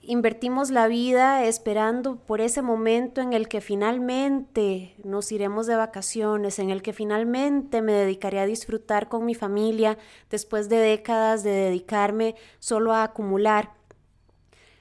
Invertimos 0.00 0.70
la 0.70 0.88
vida 0.88 1.44
esperando 1.44 2.16
por 2.16 2.40
ese 2.40 2.62
momento 2.62 3.20
en 3.20 3.34
el 3.34 3.46
que 3.46 3.60
finalmente 3.60 4.94
nos 5.04 5.30
iremos 5.32 5.66
de 5.66 5.76
vacaciones, 5.76 6.58
en 6.58 6.70
el 6.70 6.80
que 6.80 6.94
finalmente 6.94 7.82
me 7.82 7.92
dedicaré 7.92 8.40
a 8.40 8.46
disfrutar 8.46 9.08
con 9.10 9.26
mi 9.26 9.34
familia 9.34 9.98
después 10.30 10.70
de 10.70 10.78
décadas 10.78 11.42
de 11.42 11.50
dedicarme 11.50 12.36
solo 12.58 12.94
a 12.94 13.02
acumular, 13.02 13.74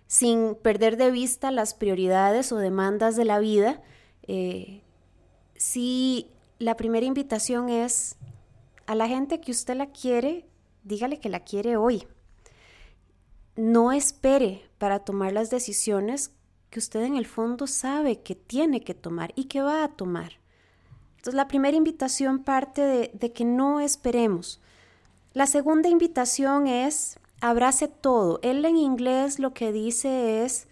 sin 0.07 0.55
perder 0.55 0.95
de 0.95 1.11
vista 1.11 1.51
las 1.51 1.73
prioridades 1.73 2.53
o 2.53 2.57
demandas 2.57 3.17
de 3.17 3.25
la 3.25 3.39
vida. 3.39 3.81
Eh, 4.23 4.81
si 5.57 6.31
la 6.57 6.77
primera 6.77 7.05
invitación 7.05 7.67
es 7.67 8.15
a 8.87 8.95
la 8.95 9.07
gente 9.07 9.39
que 9.41 9.51
usted 9.51 9.75
la 9.75 9.87
quiere, 9.87 10.45
dígale 10.83 11.19
que 11.19 11.29
la 11.29 11.41
quiere 11.41 11.75
hoy. 11.75 12.07
No 13.57 13.91
espere 13.91 14.63
para 14.77 14.99
tomar 14.99 15.33
las 15.33 15.49
decisiones 15.49 16.31
que 16.69 16.79
usted 16.79 17.03
en 17.03 17.17
el 17.17 17.25
fondo 17.25 17.67
sabe 17.67 18.21
que 18.21 18.33
tiene 18.35 18.81
que 18.81 18.93
tomar 18.93 19.33
y 19.35 19.45
que 19.45 19.61
va 19.61 19.83
a 19.83 19.89
tomar. 19.89 20.33
Entonces 21.17 21.33
la 21.33 21.49
primera 21.49 21.75
invitación 21.75 22.43
parte 22.43 22.81
de, 22.81 23.11
de 23.13 23.33
que 23.33 23.43
no 23.43 23.81
esperemos. 23.81 24.61
La 25.33 25.47
segunda 25.47 25.89
invitación 25.89 26.67
es 26.67 27.19
abrace 27.41 27.89
todo. 27.89 28.39
Él 28.41 28.63
en 28.63 28.77
inglés 28.77 29.37
lo 29.37 29.53
que 29.53 29.73
dice 29.73 30.45
es 30.45 30.67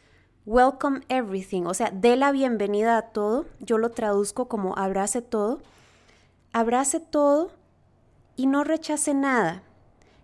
welcome 0.46 1.02
everything, 1.10 1.64
o 1.64 1.74
sea, 1.74 1.92
dé 1.92 2.16
la 2.16 2.32
bienvenida 2.32 2.98
a 2.98 3.02
todo. 3.10 3.46
Yo 3.60 3.78
lo 3.78 3.92
traduzco 3.92 4.48
como 4.48 4.78
abrace 4.78 5.22
todo. 5.22 5.60
Abrace 6.54 7.02
todo 7.02 7.52
y 8.36 8.48
no 8.48 8.64
rechace 8.64 9.14
nada. 9.14 9.64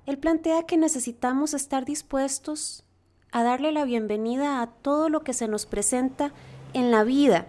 Él 0.05 0.17
plantea 0.17 0.63
que 0.63 0.77
necesitamos 0.77 1.53
estar 1.53 1.85
dispuestos 1.85 2.83
a 3.31 3.43
darle 3.43 3.71
la 3.71 3.85
bienvenida 3.85 4.61
a 4.61 4.67
todo 4.67 5.09
lo 5.09 5.21
que 5.21 5.33
se 5.33 5.47
nos 5.47 5.65
presenta 5.65 6.33
en 6.73 6.91
la 6.91 7.03
vida. 7.03 7.47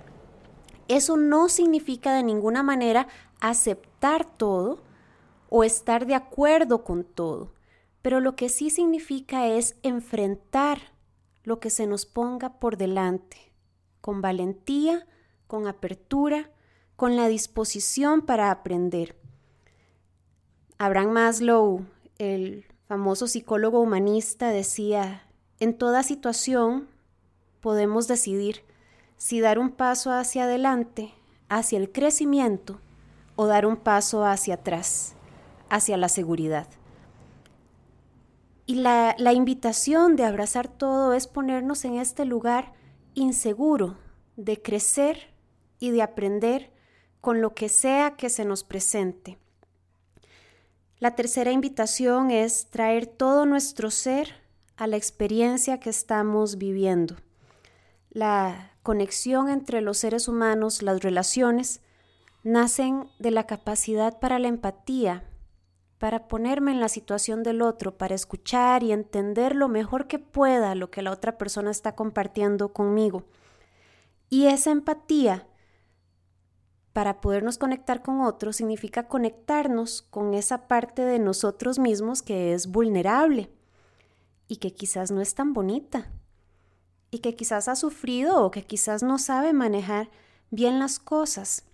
Eso 0.88 1.16
no 1.16 1.48
significa 1.48 2.14
de 2.14 2.22
ninguna 2.22 2.62
manera 2.62 3.08
aceptar 3.40 4.24
todo 4.24 4.82
o 5.48 5.64
estar 5.64 6.06
de 6.06 6.14
acuerdo 6.14 6.84
con 6.84 7.04
todo, 7.04 7.52
pero 8.00 8.20
lo 8.20 8.36
que 8.36 8.48
sí 8.48 8.70
significa 8.70 9.46
es 9.46 9.76
enfrentar 9.82 10.92
lo 11.44 11.58
que 11.58 11.70
se 11.70 11.86
nos 11.86 12.06
ponga 12.06 12.60
por 12.60 12.76
delante, 12.76 13.52
con 14.00 14.20
valentía, 14.20 15.06
con 15.46 15.66
apertura, 15.66 16.50
con 16.96 17.16
la 17.16 17.28
disposición 17.28 18.22
para 18.22 18.50
aprender. 18.50 19.21
Abraham 20.82 21.12
Maslow, 21.12 21.86
el 22.18 22.66
famoso 22.88 23.28
psicólogo 23.28 23.78
humanista, 23.78 24.48
decía, 24.48 25.22
en 25.60 25.78
toda 25.78 26.02
situación 26.02 26.88
podemos 27.60 28.08
decidir 28.08 28.64
si 29.16 29.38
dar 29.38 29.60
un 29.60 29.70
paso 29.70 30.10
hacia 30.10 30.42
adelante, 30.42 31.14
hacia 31.48 31.78
el 31.78 31.92
crecimiento, 31.92 32.80
o 33.36 33.46
dar 33.46 33.64
un 33.64 33.76
paso 33.76 34.24
hacia 34.24 34.54
atrás, 34.54 35.14
hacia 35.68 35.96
la 35.96 36.08
seguridad. 36.08 36.66
Y 38.66 38.74
la, 38.74 39.14
la, 39.18 39.32
invitación 39.32 40.16
de 40.16 40.24
abrazar 40.24 40.66
todo 40.66 41.12
es 41.12 41.28
ponernos 41.28 41.84
en 41.84 41.94
este 41.94 42.24
lugar 42.24 42.72
inseguro 43.14 43.98
de 44.34 44.60
crecer 44.60 45.32
y 45.78 45.92
de 45.92 46.02
aprender 46.02 46.72
con 47.20 47.40
lo 47.40 47.54
que 47.54 47.68
sea 47.68 48.16
que 48.16 48.28
se 48.28 48.44
nos 48.44 48.64
presente. 48.64 49.38
La 51.02 51.16
tercera 51.16 51.50
invitación 51.50 52.30
es 52.30 52.66
traer 52.70 53.08
todo 53.08 53.44
nuestro 53.44 53.90
ser 53.90 54.36
a 54.76 54.86
la 54.86 54.96
experiencia 54.96 55.80
que 55.80 55.90
estamos 55.90 56.58
viviendo. 56.58 57.16
La 58.10 58.70
conexión 58.84 59.48
entre 59.48 59.80
los 59.80 59.98
seres 59.98 60.28
humanos, 60.28 60.80
las 60.80 61.02
relaciones, 61.02 61.80
nacen 62.44 63.08
de 63.18 63.32
la 63.32 63.48
capacidad 63.48 64.20
para 64.20 64.38
la 64.38 64.46
empatía, 64.46 65.24
para 65.98 66.28
ponerme 66.28 66.70
en 66.70 66.78
la 66.78 66.88
situación 66.88 67.42
del 67.42 67.62
otro, 67.62 67.98
para 67.98 68.14
escuchar 68.14 68.84
y 68.84 68.92
entender 68.92 69.56
lo 69.56 69.66
mejor 69.66 70.06
que 70.06 70.20
pueda 70.20 70.76
lo 70.76 70.92
que 70.92 71.02
la 71.02 71.10
otra 71.10 71.36
persona 71.36 71.72
está 71.72 71.96
compartiendo 71.96 72.72
conmigo. 72.72 73.24
Y 74.30 74.46
esa 74.46 74.70
empatía 74.70 75.48
para 76.92 77.20
podernos 77.20 77.58
conectar 77.58 78.02
con 78.02 78.20
otros 78.20 78.56
significa 78.56 79.08
conectarnos 79.08 80.02
con 80.02 80.34
esa 80.34 80.68
parte 80.68 81.02
de 81.02 81.18
nosotros 81.18 81.78
mismos 81.78 82.22
que 82.22 82.52
es 82.52 82.66
vulnerable 82.66 83.50
y 84.48 84.56
que 84.56 84.74
quizás 84.74 85.10
no 85.10 85.20
es 85.20 85.34
tan 85.34 85.54
bonita 85.54 86.10
y 87.10 87.20
que 87.20 87.34
quizás 87.34 87.68
ha 87.68 87.76
sufrido 87.76 88.44
o 88.44 88.50
que 88.50 88.64
quizás 88.64 89.02
no 89.02 89.18
sabe 89.18 89.52
manejar 89.52 90.10
bien 90.50 90.78
las 90.78 90.98
cosas. 90.98 91.64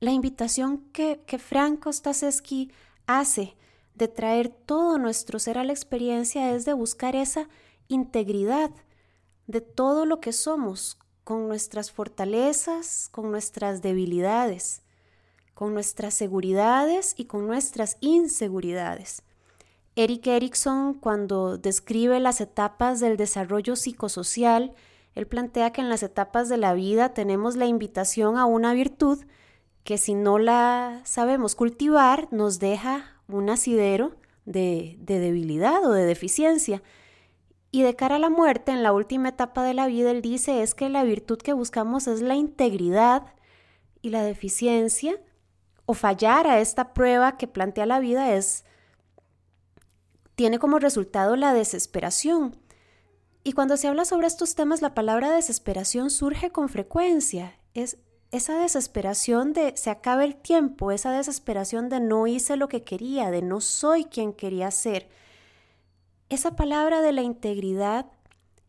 La 0.00 0.10
invitación 0.10 0.78
que, 0.92 1.18
Franco 1.38 1.92
Stasesky 1.92 2.70
hace 3.06 3.56
de 3.94 4.08
traer 4.08 4.48
todo 4.48 4.98
nuestro 4.98 5.38
ser 5.38 5.58
a 5.58 5.64
la 5.64 5.72
experiencia 5.72 6.54
es 6.54 6.64
de 6.64 6.72
buscar 6.72 7.16
esa 7.16 7.48
integridad 7.88 8.70
de 9.46 9.60
todo 9.60 10.04
lo 10.04 10.20
que 10.20 10.32
somos, 10.32 10.98
con 11.24 11.48
nuestras 11.48 11.90
fortalezas, 11.90 13.08
con 13.10 13.30
nuestras 13.30 13.82
debilidades, 13.82 14.82
con 15.54 15.74
nuestras 15.74 16.14
seguridades 16.14 17.14
y 17.16 17.24
con 17.24 17.46
nuestras 17.46 17.96
inseguridades. 18.00 19.22
Eric 19.96 20.26
Erickson, 20.26 20.94
cuando 20.94 21.56
describe 21.56 22.18
las 22.20 22.40
etapas 22.40 23.00
del 23.00 23.16
desarrollo 23.16 23.76
psicosocial, 23.76 24.74
él 25.14 25.26
plantea 25.26 25.72
que 25.72 25.80
en 25.80 25.88
las 25.88 26.02
etapas 26.02 26.48
de 26.48 26.56
la 26.56 26.74
vida 26.74 27.14
tenemos 27.14 27.56
la 27.56 27.66
invitación 27.66 28.36
a 28.36 28.44
una 28.44 28.74
virtud 28.74 29.24
que 29.84 29.98
si 29.98 30.14
no 30.14 30.38
la 30.38 31.02
sabemos 31.04 31.54
cultivar 31.54 32.26
nos 32.32 32.58
deja 32.58 33.04
un 33.28 33.50
asidero 33.50 34.16
de, 34.46 34.96
debilidad 34.98 35.84
o 35.84 35.92
de 35.92 36.04
deficiencia. 36.04 36.82
Y 37.74 37.82
de 37.82 37.96
cara 37.96 38.14
a 38.14 38.18
la 38.20 38.30
muerte, 38.30 38.70
en 38.70 38.84
la 38.84 38.92
última 38.92 39.30
etapa 39.30 39.64
de 39.64 39.74
la 39.74 39.88
vida, 39.88 40.12
él 40.12 40.22
dice 40.22 40.62
es 40.62 40.76
que 40.76 40.88
la 40.88 41.02
virtud 41.02 41.38
que 41.38 41.52
buscamos 41.52 42.06
es 42.06 42.22
la 42.22 42.36
integridad 42.36 43.34
y 44.00 44.10
la 44.10 44.22
deficiencia 44.22 45.20
o 45.84 45.94
fallar 45.94 46.46
a 46.46 46.60
esta 46.60 46.94
prueba 46.94 47.36
que 47.36 47.48
plantea 47.48 47.84
la 47.84 47.98
vida 47.98 48.32
es 48.32 48.64
tiene 50.36 50.60
como 50.60 50.78
resultado 50.78 51.34
la 51.34 51.52
desesperación. 51.52 52.56
Y 53.42 53.54
cuando 53.54 53.76
se 53.76 53.88
habla 53.88 54.04
sobre 54.04 54.28
estos 54.28 54.54
temas, 54.54 54.80
la 54.80 54.94
palabra 54.94 55.32
desesperación 55.32 56.10
surge 56.10 56.52
con 56.52 56.68
frecuencia. 56.68 57.58
Es 57.74 57.98
esa 58.30 58.56
desesperación 58.56 59.52
de 59.52 59.76
se 59.76 59.90
acaba 59.90 60.24
el 60.24 60.36
tiempo, 60.36 60.92
esa 60.92 61.10
desesperación 61.10 61.88
de 61.88 61.98
no 61.98 62.28
hice 62.28 62.56
lo 62.56 62.68
que 62.68 62.84
quería, 62.84 63.32
de 63.32 63.42
no 63.42 63.60
soy 63.60 64.04
quien 64.04 64.32
quería 64.32 64.70
ser. 64.70 65.08
Esa 66.34 66.56
palabra 66.56 67.00
de 67.00 67.12
la 67.12 67.22
integridad, 67.22 68.10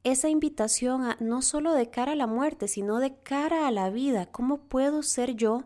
esa 0.03 0.29
invitación 0.29 1.01
a 1.01 1.17
no 1.19 1.41
solo 1.41 1.73
de 1.73 1.89
cara 1.89 2.11
a 2.11 2.15
la 2.15 2.27
muerte, 2.27 2.67
sino 2.67 2.99
de 2.99 3.17
cara 3.23 3.67
a 3.67 3.71
la 3.71 3.89
vida, 3.89 4.27
¿cómo 4.27 4.57
puedo 4.67 5.01
ser 5.01 5.33
yo 5.33 5.63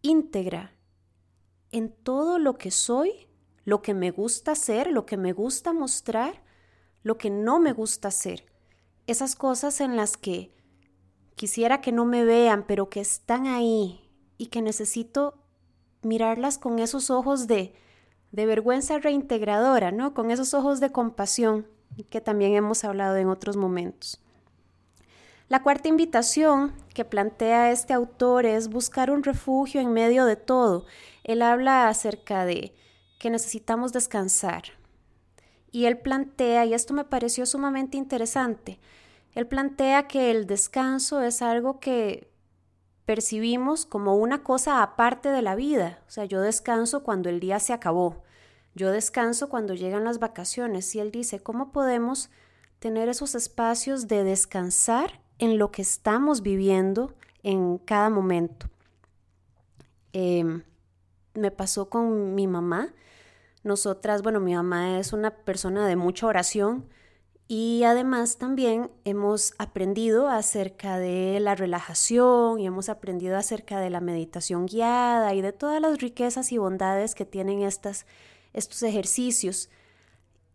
íntegra 0.00 0.72
en 1.72 1.92
todo 1.92 2.38
lo 2.38 2.56
que 2.56 2.70
soy, 2.70 3.28
lo 3.66 3.82
que 3.82 3.92
me 3.92 4.12
gusta 4.12 4.54
ser, 4.54 4.90
lo 4.90 5.04
que 5.04 5.18
me 5.18 5.34
gusta 5.34 5.74
mostrar, 5.74 6.42
lo 7.02 7.18
que 7.18 7.28
no 7.28 7.60
me 7.60 7.74
gusta 7.74 8.10
ser? 8.10 8.46
Esas 9.06 9.36
cosas 9.36 9.82
en 9.82 9.94
las 9.94 10.16
que 10.16 10.54
quisiera 11.34 11.82
que 11.82 11.92
no 11.92 12.06
me 12.06 12.24
vean, 12.24 12.64
pero 12.66 12.88
que 12.88 13.00
están 13.00 13.46
ahí 13.46 14.10
y 14.38 14.46
que 14.46 14.62
necesito 14.62 15.34
mirarlas 16.00 16.56
con 16.56 16.78
esos 16.78 17.10
ojos 17.10 17.46
de, 17.46 17.74
de 18.36 18.44
vergüenza 18.44 18.98
reintegradora, 18.98 19.92
¿no? 19.92 20.12
Con 20.12 20.30
esos 20.30 20.52
ojos 20.52 20.78
de 20.78 20.92
compasión 20.92 21.66
que 22.10 22.20
también 22.20 22.52
hemos 22.52 22.84
hablado 22.84 23.16
en 23.16 23.30
otros 23.30 23.56
momentos. 23.56 24.20
La 25.48 25.62
cuarta 25.62 25.88
invitación 25.88 26.74
que 26.92 27.06
plantea 27.06 27.72
este 27.72 27.94
autor 27.94 28.44
es 28.44 28.68
buscar 28.68 29.10
un 29.10 29.22
refugio 29.22 29.80
en 29.80 29.90
medio 29.94 30.26
de 30.26 30.36
todo. 30.36 30.84
Él 31.24 31.40
habla 31.40 31.88
acerca 31.88 32.44
de 32.44 32.74
que 33.18 33.30
necesitamos 33.30 33.94
descansar. 33.94 34.64
Y 35.72 35.86
él 35.86 35.96
plantea, 35.96 36.66
y 36.66 36.74
esto 36.74 36.92
me 36.92 37.04
pareció 37.04 37.46
sumamente 37.46 37.96
interesante, 37.96 38.78
él 39.34 39.46
plantea 39.46 40.08
que 40.08 40.30
el 40.30 40.46
descanso 40.46 41.22
es 41.22 41.40
algo 41.40 41.80
que 41.80 42.30
percibimos 43.06 43.86
como 43.86 44.16
una 44.16 44.42
cosa 44.42 44.82
aparte 44.82 45.30
de 45.30 45.40
la 45.40 45.54
vida. 45.54 46.02
O 46.06 46.10
sea, 46.10 46.26
yo 46.26 46.42
descanso 46.42 47.02
cuando 47.02 47.30
el 47.30 47.40
día 47.40 47.60
se 47.60 47.72
acabó. 47.72 48.25
Yo 48.76 48.92
descanso 48.92 49.48
cuando 49.48 49.72
llegan 49.72 50.04
las 50.04 50.18
vacaciones. 50.18 50.94
Y 50.94 51.00
él 51.00 51.10
dice, 51.10 51.40
¿cómo 51.40 51.72
podemos 51.72 52.28
tener 52.78 53.08
esos 53.08 53.34
espacios 53.34 54.06
de 54.06 54.22
descansar 54.22 55.22
en 55.38 55.56
lo 55.56 55.72
que 55.72 55.80
estamos 55.80 56.42
viviendo 56.42 57.14
en 57.42 57.78
cada 57.78 58.10
momento? 58.10 58.68
Em, 60.12 60.62
me 61.32 61.50
pasó 61.50 61.88
con 61.88 62.34
mi 62.34 62.46
mamá. 62.46 62.92
Nosotras, 63.64 64.22
bueno, 64.22 64.40
mi 64.40 64.54
mamá 64.54 64.98
es 65.00 65.14
una 65.14 65.30
persona 65.30 65.88
de 65.88 65.96
mucha 65.96 66.26
oración 66.26 66.86
y 67.48 67.84
además 67.84 68.36
también 68.36 68.90
hemos 69.04 69.54
aprendido 69.58 70.28
acerca 70.28 70.98
de 70.98 71.38
la 71.40 71.54
relajación 71.54 72.60
y 72.60 72.66
hemos 72.66 72.88
aprendido 72.88 73.36
acerca 73.36 73.80
de 73.80 73.88
la 73.88 74.00
meditación 74.00 74.66
guiada 74.66 75.32
y 75.32 75.40
de 75.40 75.52
todas 75.52 75.80
las 75.80 75.98
riquezas 75.98 76.52
y 76.52 76.58
bondades 76.58 77.14
que 77.14 77.24
tienen 77.24 77.62
estas, 77.62 78.04
estos 78.56 78.82
ejercicios. 78.82 79.70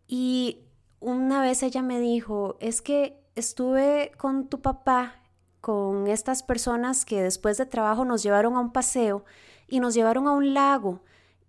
Y 0.06 0.58
una 1.00 1.40
vez 1.40 1.62
ella 1.62 1.82
me 1.82 1.98
dijo, 1.98 2.56
es 2.60 2.82
que 2.82 3.18
estuve 3.34 4.12
con 4.18 4.48
tu 4.48 4.60
papá, 4.60 5.22
con 5.62 6.06
estas 6.08 6.42
personas 6.42 7.04
que 7.04 7.22
después 7.22 7.56
de 7.56 7.66
trabajo 7.66 8.04
nos 8.04 8.22
llevaron 8.22 8.56
a 8.56 8.60
un 8.60 8.72
paseo 8.72 9.24
y 9.68 9.80
nos 9.80 9.94
llevaron 9.94 10.26
a 10.28 10.32
un 10.32 10.52
lago 10.52 11.02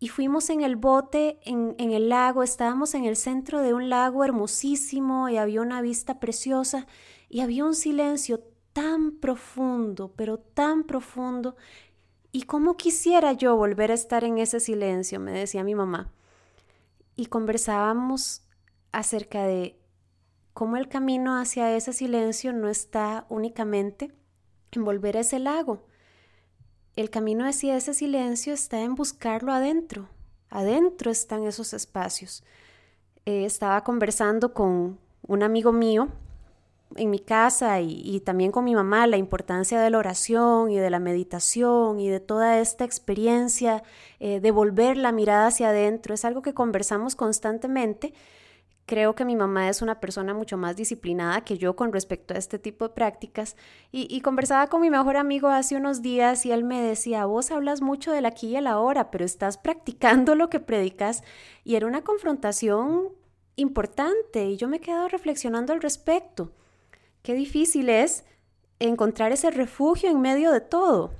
y 0.03 0.09
fuimos 0.09 0.49
en 0.49 0.59
el 0.59 0.75
bote 0.75 1.39
en, 1.45 1.75
el 1.79 2.09
lago, 2.09 2.43
estábamos 2.43 2.93
en 2.93 3.05
el 3.05 3.15
centro 3.15 3.61
de 3.61 3.73
un 3.73 3.87
lago 3.87 4.25
hermosísimo 4.25 5.29
y 5.29 5.37
había 5.37 5.61
una 5.61 5.81
vista 5.81 6.19
preciosa 6.19 6.87
y 7.29 7.39
había 7.39 7.63
un 7.63 7.73
silencio 7.73 8.41
tan 8.73 9.11
profundo, 9.11 10.11
pero 10.17 10.39
tan 10.39 10.83
profundo. 10.83 11.55
Y 12.33 12.41
cómo 12.41 12.75
quisiera 12.75 13.31
yo 13.31 13.55
volver 13.55 13.91
a 13.91 13.93
estar 13.93 14.25
en 14.25 14.39
ese 14.39 14.59
silencio, 14.59 15.21
me 15.21 15.31
decía 15.31 15.63
mi 15.63 15.73
mamá. 15.73 16.11
Y 17.15 17.27
conversábamos 17.27 18.43
acerca 18.91 19.43
de 19.45 19.79
cómo 20.53 20.77
el 20.77 20.87
camino 20.87 21.39
hacia 21.39 21.75
ese 21.75 21.93
silencio 21.93 22.53
no 22.53 22.69
está 22.69 23.25
únicamente 23.29 24.11
en 24.71 24.83
volver 24.83 25.17
a 25.17 25.21
ese 25.21 25.39
lago, 25.39 25.85
el 26.95 27.09
camino 27.09 27.47
hacia 27.47 27.75
ese 27.75 27.95
silencio 27.95 28.53
está 28.53 28.81
en 28.81 28.93
buscarlo 28.93 29.51
adentro. 29.51 30.09
Adentro 30.49 31.09
están 31.09 31.43
esos 31.43 31.73
espacios. 31.73 32.43
Eh, 33.25 33.45
estaba 33.45 33.83
conversando 33.83 34.53
con 34.53 34.99
un 35.25 35.43
amigo 35.43 35.71
mío 35.71 36.09
en 36.95 37.09
mi 37.09 37.19
casa 37.19 37.81
y, 37.81 38.19
también 38.21 38.51
con 38.51 38.65
mi 38.65 38.75
mamá 38.75 39.07
la 39.07 39.17
importancia 39.17 39.79
de 39.81 39.89
la 39.89 39.97
oración 39.97 40.69
y 40.69 40.77
de 40.77 40.89
la 40.89 40.99
meditación 40.99 41.99
y 41.99 42.09
de 42.09 42.19
toda 42.19 42.59
esta 42.59 42.85
experiencia 42.85 43.83
eh, 44.19 44.39
de 44.39 44.51
volver 44.51 44.97
la 44.97 45.11
mirada 45.11 45.47
hacia 45.47 45.69
adentro. 45.69 46.13
Es 46.13 46.25
algo 46.25 46.41
que 46.41 46.53
conversamos 46.53 47.15
constantemente 47.15 48.13
Creo 48.85 49.15
que 49.15 49.23
mi 49.23 49.37
mamá 49.37 49.69
es 49.69 49.81
una 49.81 50.01
persona 50.01 50.33
mucho 50.33 50.57
más 50.57 50.75
disciplinada 50.75 51.41
que 51.45 51.57
yo 51.57 51.73
con 51.75 51.93
respecto 51.93 52.33
a 52.33 52.37
este 52.37 52.59
tipo 52.59 52.85
de 52.85 52.93
prácticas 52.93 53.55
y, 53.93 54.19
conversaba 54.19 54.67
con 54.67 54.81
mi 54.81 54.89
mejor 54.89 55.15
amigo 55.15 55.47
hace 55.47 55.77
unos 55.77 56.01
días 56.01 56.45
y 56.45 56.51
él 56.51 56.65
me 56.65 56.81
decía, 56.81 57.25
vos 57.25 57.51
hablas 57.51 57.81
mucho 57.81 58.11
del 58.11 58.25
aquí 58.25 58.47
y 58.47 58.55
el 58.57 58.67
ahora, 58.67 59.09
pero 59.09 59.23
estás 59.23 59.57
practicando 59.57 60.35
lo 60.35 60.49
que 60.49 60.59
predicas 60.59 61.23
y 61.63 61.75
era 61.75 61.87
una 61.87 62.01
confrontación 62.01 63.09
importante 63.55 64.47
y 64.47 64.57
yo 64.57 64.67
me 64.67 64.77
he 64.77 64.81
quedado 64.81 65.07
reflexionando 65.07 65.71
al 65.71 65.81
respecto. 65.81 66.51
Qué 67.23 67.33
difícil 67.33 67.87
es 67.87 68.25
encontrar 68.79 69.31
ese 69.31 69.49
refugio 69.49 70.09
en 70.09 70.19
medio 70.19 70.51
de 70.51 70.59
todo. 70.59 71.13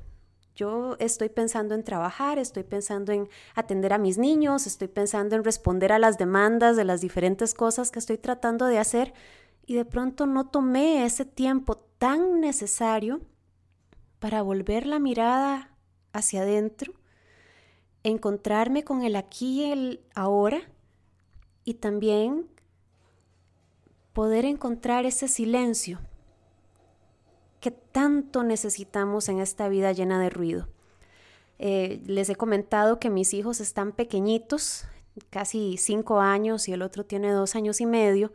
Yo 0.53 0.97
estoy 0.99 1.29
pensando 1.29 1.75
en 1.75 1.83
trabajar, 1.85 2.39
estoy 2.39 2.63
pensando 2.63 3.13
en 3.13 3.29
atender 3.55 3.93
a 3.93 3.97
mis 3.97 4.17
niños, 4.17 4.67
estoy 4.67 4.89
pensando 4.89 5.37
en 5.37 5.45
responder 5.45 5.93
a 5.93 5.99
las 5.99 6.17
demandas 6.17 6.75
de 6.75 6.83
las 6.83 6.99
diferentes 6.99 7.53
cosas 7.53 7.89
que 7.89 7.99
estoy 7.99 8.17
tratando 8.17 8.65
de 8.65 8.79
hacer 8.79 9.13
y 9.65 9.75
de 9.75 9.85
pronto 9.85 10.25
no 10.25 10.49
tomé 10.49 11.05
ese 11.05 11.23
tiempo 11.23 11.77
tan 11.77 12.41
necesario 12.41 13.21
para 14.19 14.41
volver 14.41 14.85
la 14.85 14.99
mirada 14.99 15.71
hacia 16.11 16.41
adentro, 16.41 16.93
encontrarme 18.03 18.83
con 18.83 19.03
el 19.03 19.15
aquí 19.15 19.61
y 19.61 19.71
el 19.71 20.03
ahora 20.15 20.61
y 21.63 21.75
también 21.75 22.52
poder 24.13 24.45
encontrar 24.45 25.05
ese 25.05 25.27
silencio 25.27 25.99
que 27.59 27.71
tanto 27.71 28.43
necesitamos 28.43 29.29
en 29.29 29.39
esta 29.39 29.69
vida 29.69 29.91
llena 29.91 30.19
de 30.19 30.29
ruido. 30.29 30.67
Eh, 31.59 32.01
les 32.05 32.29
he 32.29 32.35
comentado 32.35 32.99
que 32.99 33.09
mis 33.09 33.33
hijos 33.33 33.61
están 33.61 33.93
pequeñitos, 33.93 34.85
casi 35.29 35.77
cinco 35.77 36.19
años 36.19 36.67
y 36.67 36.73
el 36.73 36.81
otro 36.81 37.05
tiene 37.05 37.31
dos 37.31 37.55
años 37.55 37.79
y 37.79 37.85
medio. 37.85 38.33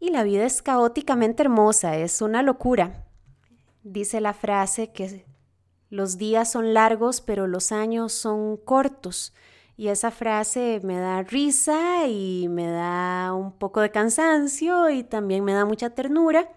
Y 0.00 0.10
la 0.10 0.24
vida 0.24 0.44
es 0.44 0.60
caóticamente 0.60 1.44
hermosa, 1.44 1.96
es 1.96 2.20
una 2.20 2.42
locura. 2.42 3.06
Dice 3.84 4.20
la 4.20 4.34
frase 4.34 4.90
que 4.90 5.24
los 5.88 6.18
días 6.18 6.50
son 6.50 6.74
largos, 6.74 7.20
pero 7.20 7.46
los 7.46 7.70
años 7.70 8.12
son 8.12 8.56
cortos. 8.56 9.32
Y 9.76 9.88
esa 9.88 10.10
frase 10.10 10.80
me 10.82 10.98
da 10.98 11.22
risa 11.22 12.06
y 12.06 12.46
me 12.48 12.68
da 12.68 13.32
un 13.32 13.52
poco 13.52 13.80
de 13.80 13.90
cansancio 13.90 14.90
y 14.90 15.02
también 15.02 15.44
me 15.44 15.54
da 15.54 15.64
mucha 15.64 15.90
ternura, 15.90 16.50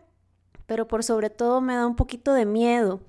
pero 0.65 0.88
por 0.88 1.04
sobre 1.04 1.30
todo 1.30 1.62
me 1.62 1.75
da 1.75 1.88
un 1.88 1.95
poquito 1.95 2.34
de 2.34 2.45
miedo. 2.45 2.99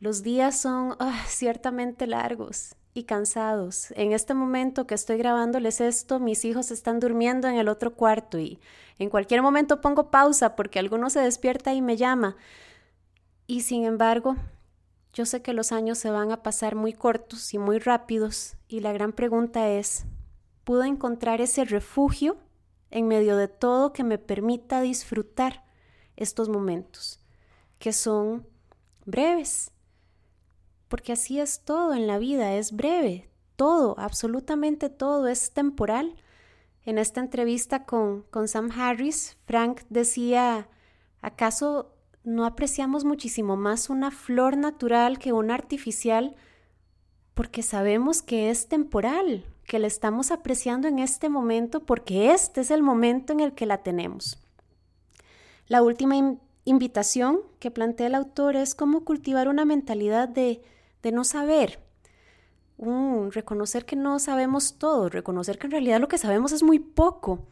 Los 0.00 0.22
días 0.22 0.58
son 0.58 0.96
ah, 0.98 1.24
ciertamente 1.26 2.06
largos 2.06 2.74
y 2.94 3.04
cansados. 3.04 3.92
En 3.92 4.12
este 4.12 4.34
momento 4.34 4.86
que 4.86 4.94
estoy 4.94 5.16
grabándoles 5.16 5.80
esto, 5.80 6.18
mis 6.18 6.44
hijos 6.44 6.70
están 6.70 7.00
durmiendo 7.00 7.48
en 7.48 7.56
el 7.56 7.68
otro 7.68 7.94
cuarto 7.94 8.38
y 8.38 8.58
en 8.98 9.10
cualquier 9.10 9.42
momento 9.42 9.80
pongo 9.80 10.10
pausa 10.10 10.56
porque 10.56 10.78
alguno 10.78 11.10
se 11.10 11.20
despierta 11.20 11.72
y 11.72 11.82
me 11.82 11.96
llama. 11.96 12.36
Y 13.46 13.60
sin 13.60 13.84
embargo, 13.84 14.36
yo 15.12 15.26
sé 15.26 15.42
que 15.42 15.52
los 15.52 15.72
años 15.72 15.98
se 15.98 16.10
van 16.10 16.32
a 16.32 16.42
pasar 16.42 16.74
muy 16.74 16.92
cortos 16.92 17.52
y 17.54 17.58
muy 17.58 17.78
rápidos 17.78 18.56
y 18.68 18.80
la 18.80 18.92
gran 18.92 19.12
pregunta 19.12 19.68
es, 19.68 20.06
¿puedo 20.64 20.84
encontrar 20.84 21.40
ese 21.40 21.64
refugio 21.64 22.38
en 22.90 23.08
medio 23.08 23.36
de 23.36 23.48
todo 23.48 23.92
que 23.92 24.04
me 24.04 24.18
permita 24.18 24.80
disfrutar 24.80 25.64
estos 26.16 26.48
momentos, 26.48 27.20
que 27.78 27.92
son 27.92 28.46
breves? 29.04 29.72
porque 30.92 31.12
así 31.12 31.40
es 31.40 31.60
todo 31.60 31.94
en 31.94 32.06
la 32.06 32.18
vida, 32.18 32.52
es 32.52 32.72
breve, 32.72 33.26
todo, 33.56 33.94
absolutamente 33.98 34.90
todo 34.90 35.26
es 35.26 35.52
temporal. 35.52 36.16
En 36.84 36.98
esta 36.98 37.20
entrevista 37.20 37.86
con, 37.86 38.24
con 38.24 38.46
Sam 38.46 38.70
Harris, 38.76 39.38
Frank 39.46 39.80
decía, 39.88 40.68
¿acaso 41.22 41.91
no 42.24 42.44
apreciamos 42.46 43.04
muchísimo 43.04 43.56
más 43.56 43.90
una 43.90 44.10
flor 44.10 44.56
natural 44.56 45.18
que 45.18 45.32
una 45.32 45.54
artificial? 45.54 46.36
Porque 47.34 47.62
sabemos 47.62 48.22
que 48.22 48.50
es 48.50 48.68
temporal, 48.68 49.44
que 49.64 49.78
la 49.78 49.86
estamos 49.86 50.30
apreciando 50.30 50.88
en 50.88 50.98
este 50.98 51.28
momento 51.28 51.84
porque 51.84 52.32
este 52.32 52.60
es 52.60 52.70
el 52.70 52.82
momento 52.82 53.32
en 53.32 53.40
el 53.40 53.54
que 53.54 53.66
la 53.66 53.82
tenemos. 53.82 54.38
La 55.66 55.82
última 55.82 56.14
invitación 56.64 57.40
que 57.58 57.70
plantea 57.70 58.08
el 58.08 58.14
autor 58.14 58.56
es 58.56 58.74
cómo 58.74 59.04
cultivar 59.04 59.48
una 59.48 59.64
mentalidad 59.64 60.28
de 60.28 60.62
de 61.02 61.12
no 61.12 61.24
saber. 61.24 61.80
Reconocer 63.30 63.84
que 63.84 63.96
no 63.96 64.18
sabemos 64.18 64.78
todo, 64.78 65.08
reconocer 65.08 65.58
que 65.58 65.66
en 65.66 65.72
realidad 65.72 66.00
lo 66.00 66.08
que 66.08 66.18
sabemos 66.18 66.52
es 66.52 66.62
muy 66.62 66.78
poco. 66.78 67.46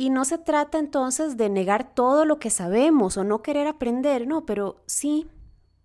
Y 0.00 0.08
no 0.08 0.24
se 0.24 0.38
trata 0.38 0.78
entonces 0.78 1.36
de 1.36 1.50
negar 1.50 1.92
todo 1.92 2.24
lo 2.24 2.38
que 2.38 2.48
sabemos 2.48 3.18
o 3.18 3.22
no 3.22 3.42
querer 3.42 3.66
aprender, 3.66 4.26
no, 4.26 4.46
pero 4.46 4.80
sí 4.86 5.28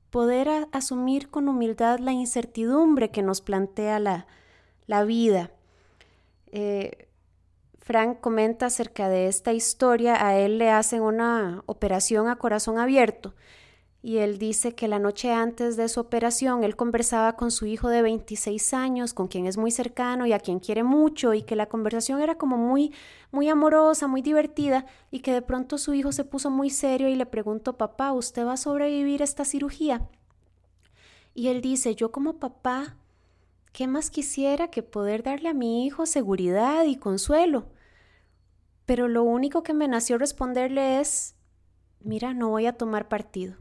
poder 0.09 0.47
asumir 0.71 1.29
con 1.29 1.49
humildad 1.49 1.99
la 1.99 2.13
incertidumbre 2.13 3.11
que 3.11 3.21
nos 3.21 3.41
plantea 3.41 3.99
la, 3.99 4.25
la 4.87 5.03
vida. 5.03 5.51
Eh, 6.53 7.09
Frank 7.81 8.21
comenta 8.21 8.67
acerca 8.67 9.09
de 9.09 9.27
esta 9.27 9.51
historia, 9.51 10.25
a 10.25 10.37
él 10.37 10.59
le 10.59 10.69
hacen 10.69 11.01
una 11.01 11.63
operación 11.65 12.29
a 12.29 12.37
corazón 12.37 12.79
abierto 12.79 13.33
y 14.05 14.19
él 14.19 14.37
dice 14.37 14.75
que 14.75 14.87
la 14.87 14.99
noche 14.99 15.33
antes 15.33 15.77
de 15.77 15.89
su 15.89 15.99
operación 15.99 16.63
él 16.63 16.75
conversaba 16.75 17.35
con 17.35 17.49
su 17.49 17.65
hijo 17.65 17.89
de 17.89 18.03
26 18.03 18.75
años, 18.75 19.15
con 19.15 19.27
quien 19.27 19.47
es 19.47 19.57
muy 19.57 19.71
cercano 19.71 20.27
y 20.27 20.31
a 20.31 20.37
quien 20.37 20.59
quiere 20.59 20.83
mucho, 20.83 21.33
y 21.33 21.41
que 21.41 21.55
la 21.55 21.65
conversación 21.65 22.21
era 22.21 22.35
como 22.35 22.55
muy, 22.55 22.93
muy 23.31 23.49
amorosa, 23.49 24.05
muy 24.05 24.21
divertida, 24.21 24.85
y 25.09 25.21
que 25.21 25.33
de 25.33 25.41
pronto 25.41 25.79
su 25.79 25.95
hijo 25.95 26.11
se 26.11 26.23
puso 26.23 26.51
muy 26.51 26.69
serio 26.69 27.09
y 27.09 27.15
le 27.15 27.25
preguntó, 27.25 27.77
papá, 27.77 28.13
¿usted 28.13 28.45
va 28.45 28.53
a 28.53 28.57
sobrevivir 28.57 29.23
esta 29.23 29.43
cirugía? 29.43 30.07
Y 31.33 31.47
él 31.47 31.61
dice, 31.61 31.95
yo 31.95 32.11
como 32.11 32.37
papá, 32.37 32.97
¿qué 33.71 33.87
más 33.87 34.11
quisiera 34.11 34.67
que 34.67 34.83
poder 34.83 35.23
darle 35.23 35.49
a 35.49 35.55
mi 35.55 35.83
hijo 35.83 36.05
seguridad 36.05 36.83
y 36.83 36.95
consuelo? 36.95 37.71
Pero 38.85 39.07
lo 39.07 39.23
único 39.23 39.63
que 39.63 39.73
me 39.73 39.87
nació 39.87 40.19
responderle 40.19 40.99
es, 40.99 41.33
mira, 42.01 42.35
no 42.35 42.49
voy 42.49 42.67
a 42.67 42.77
tomar 42.77 43.07
partido. 43.07 43.55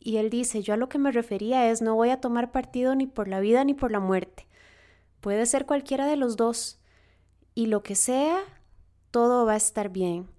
Y 0.00 0.16
él 0.16 0.30
dice, 0.30 0.62
yo 0.62 0.72
a 0.72 0.78
lo 0.78 0.88
que 0.88 0.98
me 0.98 1.12
refería 1.12 1.70
es, 1.70 1.82
no 1.82 1.94
voy 1.94 2.08
a 2.08 2.20
tomar 2.20 2.50
partido 2.50 2.94
ni 2.94 3.06
por 3.06 3.28
la 3.28 3.38
vida 3.38 3.62
ni 3.64 3.74
por 3.74 3.92
la 3.92 4.00
muerte. 4.00 4.46
Puede 5.20 5.44
ser 5.44 5.66
cualquiera 5.66 6.06
de 6.06 6.16
los 6.16 6.36
dos. 6.36 6.80
Y 7.54 7.66
lo 7.66 7.82
que 7.82 7.94
sea, 7.94 8.40
todo 9.10 9.44
va 9.44 9.52
a 9.52 9.56
estar 9.56 9.90
bien. 9.90 10.30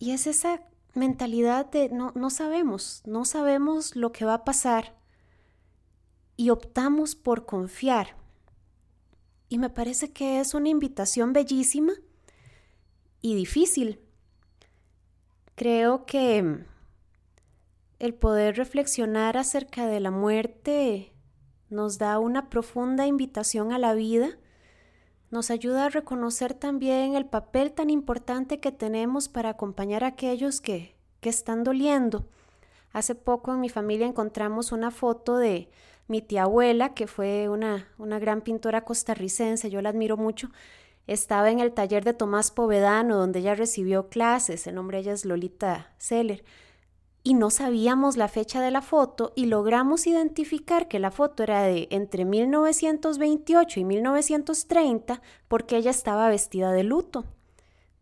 Y 0.00 0.10
es 0.10 0.26
esa 0.26 0.62
mentalidad 0.94 1.66
de 1.66 1.88
no, 1.88 2.12
no 2.16 2.30
sabemos, 2.30 3.02
no 3.06 3.24
sabemos 3.24 3.94
lo 3.94 4.10
que 4.10 4.24
va 4.24 4.34
a 4.34 4.44
pasar. 4.44 4.96
Y 6.36 6.50
optamos 6.50 7.14
por 7.14 7.46
confiar. 7.46 8.16
Y 9.48 9.58
me 9.58 9.70
parece 9.70 10.12
que 10.12 10.40
es 10.40 10.54
una 10.54 10.68
invitación 10.68 11.32
bellísima 11.32 11.92
y 13.20 13.36
difícil. 13.36 14.00
Creo 15.54 16.06
que 16.06 16.64
el 17.98 18.14
poder 18.14 18.56
reflexionar 18.56 19.36
acerca 19.36 19.86
de 19.86 20.00
la 20.00 20.10
muerte 20.10 21.12
nos 21.68 21.98
da 21.98 22.18
una 22.18 22.48
profunda 22.48 23.06
invitación 23.06 23.72
a 23.72 23.78
la 23.78 23.92
vida, 23.94 24.38
nos 25.30 25.50
ayuda 25.50 25.86
a 25.86 25.90
reconocer 25.90 26.54
también 26.54 27.14
el 27.14 27.26
papel 27.26 27.72
tan 27.72 27.90
importante 27.90 28.60
que 28.60 28.72
tenemos 28.72 29.28
para 29.28 29.50
acompañar 29.50 30.04
a 30.04 30.08
aquellos 30.08 30.60
que, 30.60 30.96
que 31.20 31.28
están 31.28 31.64
doliendo. 31.64 32.26
Hace 32.92 33.14
poco 33.14 33.52
en 33.52 33.60
mi 33.60 33.68
familia 33.68 34.06
encontramos 34.06 34.72
una 34.72 34.90
foto 34.90 35.36
de 35.36 35.68
mi 36.06 36.22
tía 36.22 36.44
abuela, 36.44 36.94
que 36.94 37.06
fue 37.06 37.50
una, 37.50 37.88
una 37.98 38.18
gran 38.18 38.40
pintora 38.40 38.84
costarricense, 38.84 39.68
yo 39.68 39.82
la 39.82 39.90
admiro 39.90 40.16
mucho, 40.16 40.48
estaba 41.06 41.50
en 41.50 41.58
el 41.58 41.72
taller 41.72 42.04
de 42.04 42.14
Tomás 42.14 42.50
Povedano, 42.50 43.18
donde 43.18 43.40
ella 43.40 43.54
recibió 43.54 44.08
clases, 44.08 44.66
el 44.66 44.76
nombre 44.76 44.98
de 44.98 45.02
ella 45.02 45.12
es 45.12 45.26
Lolita 45.26 45.92
Seller 45.98 46.44
y 47.22 47.34
no 47.34 47.50
sabíamos 47.50 48.16
la 48.16 48.28
fecha 48.28 48.60
de 48.60 48.70
la 48.70 48.82
foto 48.82 49.32
y 49.36 49.46
logramos 49.46 50.06
identificar 50.06 50.88
que 50.88 50.98
la 50.98 51.10
foto 51.10 51.42
era 51.42 51.62
de 51.62 51.88
entre 51.90 52.24
1928 52.24 53.80
y 53.80 53.84
1930 53.84 55.20
porque 55.48 55.76
ella 55.76 55.90
estaba 55.90 56.28
vestida 56.28 56.72
de 56.72 56.84
luto, 56.84 57.24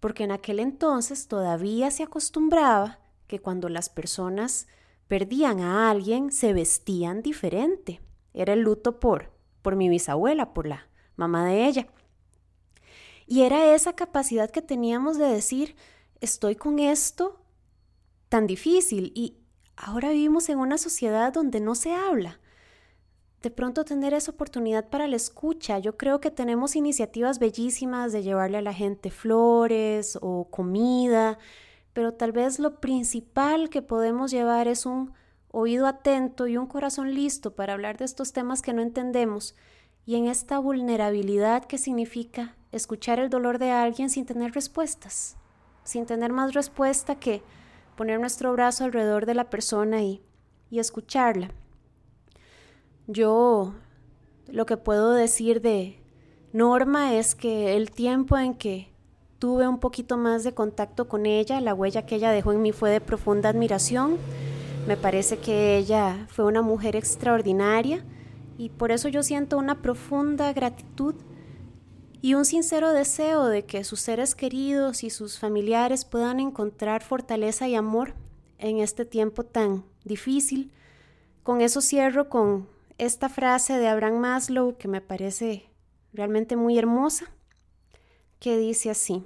porque 0.01 0.25
en 0.25 0.33
aquel 0.33 0.61
entonces 0.61 1.29
todavía 1.29 1.91
se 1.91 2.03
acostumbraba 2.03 2.99
que 3.27 3.41
cuando 3.41 3.69
las 3.69 3.89
personas 3.89 4.69
perdían 5.09 5.61
a 5.61 5.91
alguien 5.91 6.31
se 6.31 6.53
vestían 6.53 7.23
diferente. 7.23 8.01
Era 8.35 8.53
el 8.53 8.61
luto 8.61 9.01
por 9.01 9.37
por 9.67 9.75
mi 9.75 9.89
bisabuela, 9.89 10.55
por 10.55 10.69
la 10.69 10.87
mamá 11.17 11.45
de 11.45 11.67
ella. 11.67 11.89
Y 13.27 13.43
era 13.43 13.75
esa 13.75 13.95
capacidad 13.95 14.49
que 14.49 14.63
teníamos 14.63 15.19
de 15.19 15.27
decir, 15.27 15.75
estoy 16.21 16.55
con 16.55 16.79
esto 16.79 17.41
tan 18.29 18.47
difícil 18.47 19.13
y 19.15 19.37
ahora 19.77 20.11
vivimos 20.11 20.49
en 20.49 20.59
una 20.59 20.79
sociedad 20.79 21.33
donde 21.33 21.61
no 21.61 21.75
se 21.75 21.95
habla. 21.95 22.41
De 23.43 23.51
pronto 23.51 23.85
tener 23.85 24.15
esa 24.15 24.33
oportunidad 24.33 24.89
para 24.89 25.07
la 25.07 25.17
escucha, 25.17 25.79
yo 25.79 25.97
creo 25.97 26.21
que 26.21 26.31
tenemos 26.31 26.75
iniciativas 26.75 27.39
bellísimas 27.39 28.13
de 28.13 28.23
llevarle 28.23 28.59
a 28.59 28.63
la 28.63 28.73
gente 28.73 29.11
flores 29.11 30.19
o 30.21 30.49
comida, 30.51 31.39
pero 31.93 32.15
tal 32.15 32.33
vez 32.33 32.59
lo 32.59 32.81
principal 32.81 33.69
que 33.69 33.83
podemos 33.83 34.31
llevar 34.31 34.69
es 34.69 34.85
un 34.85 35.13
oído 35.51 35.87
atento 35.87 36.47
y 36.47 36.57
un 36.57 36.67
corazón 36.67 37.15
listo 37.15 37.55
para 37.55 37.75
hablar 37.75 37.97
de 37.99 38.05
estos 38.05 38.33
temas 38.33 38.63
que 38.63 38.73
no 38.73 38.83
entendemos 38.83 39.55
y 40.05 40.17
en 40.17 40.27
esta 40.27 40.59
vulnerabilidad 40.59 41.65
que 41.65 41.79
significa 41.79 42.57
escuchar 42.73 43.19
el 43.19 43.31
dolor 43.31 43.59
de 43.59 43.71
alguien 43.71 44.11
sin 44.11 44.27
tener 44.27 44.53
respuestas, 44.53 45.37
sin 45.83 46.07
tener 46.07 46.33
más 46.33 46.53
respuesta 46.55 47.17
que 47.17 47.43
poner 47.97 48.21
nuestro 48.21 48.53
brazo 48.53 48.85
alrededor 48.85 49.27
de 49.27 49.35
la 49.35 49.51
persona 49.51 50.03
y, 50.03 50.23
y 50.71 50.79
escucharla. 50.79 51.51
Yo 53.07 53.75
lo 54.49 54.67
que 54.67 54.77
puedo 54.77 55.13
decir 55.13 55.61
de 55.61 55.99
Norma 56.53 57.15
es 57.15 57.35
que 57.35 57.77
el 57.77 57.91
tiempo 57.91 58.39
en 58.39 58.55
que 58.55 58.89
tuve 59.39 59.69
un 59.69 59.79
poquito 59.79 60.17
más 60.17 60.45
de 60.45 60.55
contacto 60.55 61.09
con 61.09 61.27
ella, 61.27 61.61
la 61.61 61.75
huella 61.75 62.07
que 62.07 62.17
ella 62.17 62.31
dejó 62.31 62.53
en 62.53 62.63
mí 62.63 62.73
fue 62.73 62.91
de 62.91 63.01
profunda 63.01 63.49
admiración. 63.49 64.17
Me 64.87 64.97
parece 64.97 65.39
que 65.39 65.77
ella 65.77 66.27
fue 66.29 66.45
una 66.45 66.63
mujer 66.63 66.97
extraordinaria 66.97 68.05
y 68.57 68.71
por 68.71 68.93
eso 68.93 69.09
yo 69.09 69.23
siento 69.23 69.59
una 69.59 69.83
profunda 69.83 70.53
gratitud 70.53 71.15
y 72.27 72.35
un 72.35 72.45
sincero 72.45 72.93
deseo 72.93 73.45
de 73.45 73.67
que 73.67 73.85
sus 73.85 74.01
seres 74.01 74.35
queridos 74.35 75.05
y 75.05 75.11
sus 75.11 75.39
familiares 75.39 76.05
puedan 76.05 76.41
encontrar 76.41 77.05
fortaleza 77.05 77.69
y 77.69 77.77
amor 77.77 78.15
en 78.59 78.79
este 78.79 79.05
tiempo 79.05 79.45
tan 79.45 79.85
difícil. 80.03 80.73
Con 81.45 81.61
eso 81.61 81.81
cierro 81.81 82.29
con 82.29 82.69
esta 82.99 83.29
frase 83.29 83.79
de 83.79 83.87
Abraham 83.87 84.19
Maslow 84.19 84.77
que 84.77 84.89
me 84.89 85.01
parece 85.01 85.71
realmente 86.13 86.57
muy 86.57 86.77
hermosa 86.77 87.27
que 88.41 88.59
dice 88.59 88.91
así, 88.91 89.25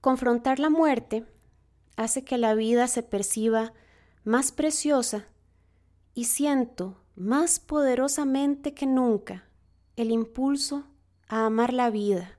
confrontar 0.00 0.58
la 0.58 0.70
muerte 0.70 1.24
hace 1.94 2.24
que 2.24 2.36
la 2.36 2.56
vida 2.56 2.88
se 2.88 3.04
perciba 3.04 3.74
más 4.24 4.50
preciosa 4.50 5.28
y 6.14 6.24
siento 6.24 6.96
más 7.14 7.60
poderosamente 7.60 8.74
que 8.74 8.86
nunca 8.86 9.44
el 9.94 10.10
impulso 10.10 10.88
a 11.28 11.46
amar 11.46 11.72
la 11.72 11.90
vida, 11.90 12.38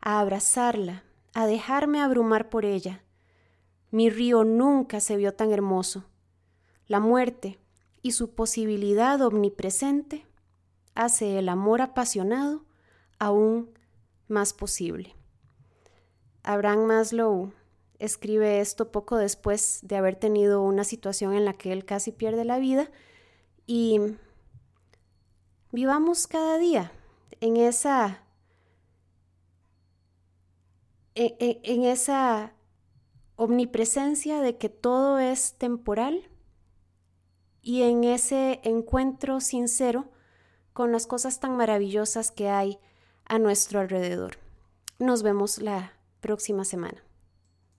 a 0.00 0.20
abrazarla, 0.20 1.04
a 1.34 1.46
dejarme 1.46 2.00
abrumar 2.00 2.48
por 2.48 2.64
ella. 2.64 3.02
Mi 3.90 4.10
río 4.10 4.44
nunca 4.44 5.00
se 5.00 5.16
vio 5.16 5.34
tan 5.34 5.52
hermoso. 5.52 6.04
La 6.86 7.00
muerte 7.00 7.58
y 8.02 8.12
su 8.12 8.34
posibilidad 8.34 9.20
omnipresente 9.20 10.26
hace 10.94 11.38
el 11.38 11.48
amor 11.48 11.80
apasionado 11.80 12.64
aún 13.18 13.70
más 14.28 14.52
posible. 14.52 15.14
Abraham 16.42 16.86
Maslow 16.86 17.52
escribe 17.98 18.60
esto 18.60 18.90
poco 18.90 19.16
después 19.16 19.78
de 19.82 19.96
haber 19.96 20.16
tenido 20.16 20.62
una 20.62 20.84
situación 20.84 21.34
en 21.34 21.44
la 21.44 21.52
que 21.52 21.72
él 21.72 21.84
casi 21.84 22.10
pierde 22.10 22.44
la 22.44 22.58
vida 22.58 22.90
y 23.66 24.00
vivamos 25.70 26.26
cada 26.26 26.58
día 26.58 26.90
en 27.40 27.56
esa 27.56 28.22
en, 31.14 31.84
esa 31.84 32.54
omnipresencia 33.36 34.40
de 34.40 34.56
que 34.56 34.68
todo 34.68 35.18
es 35.18 35.54
temporal 35.58 36.28
y 37.60 37.82
en 37.82 38.04
ese 38.04 38.60
encuentro 38.64 39.40
sincero 39.40 40.10
con 40.72 40.92
las 40.92 41.06
cosas 41.06 41.38
tan 41.40 41.56
maravillosas 41.56 42.30
que 42.30 42.48
hay 42.48 42.78
a 43.24 43.38
nuestro 43.38 43.80
alrededor. 43.80 44.38
Nos 44.98 45.22
vemos 45.22 45.58
la 45.58 45.92
próxima 46.20 46.64
semana. 46.64 47.02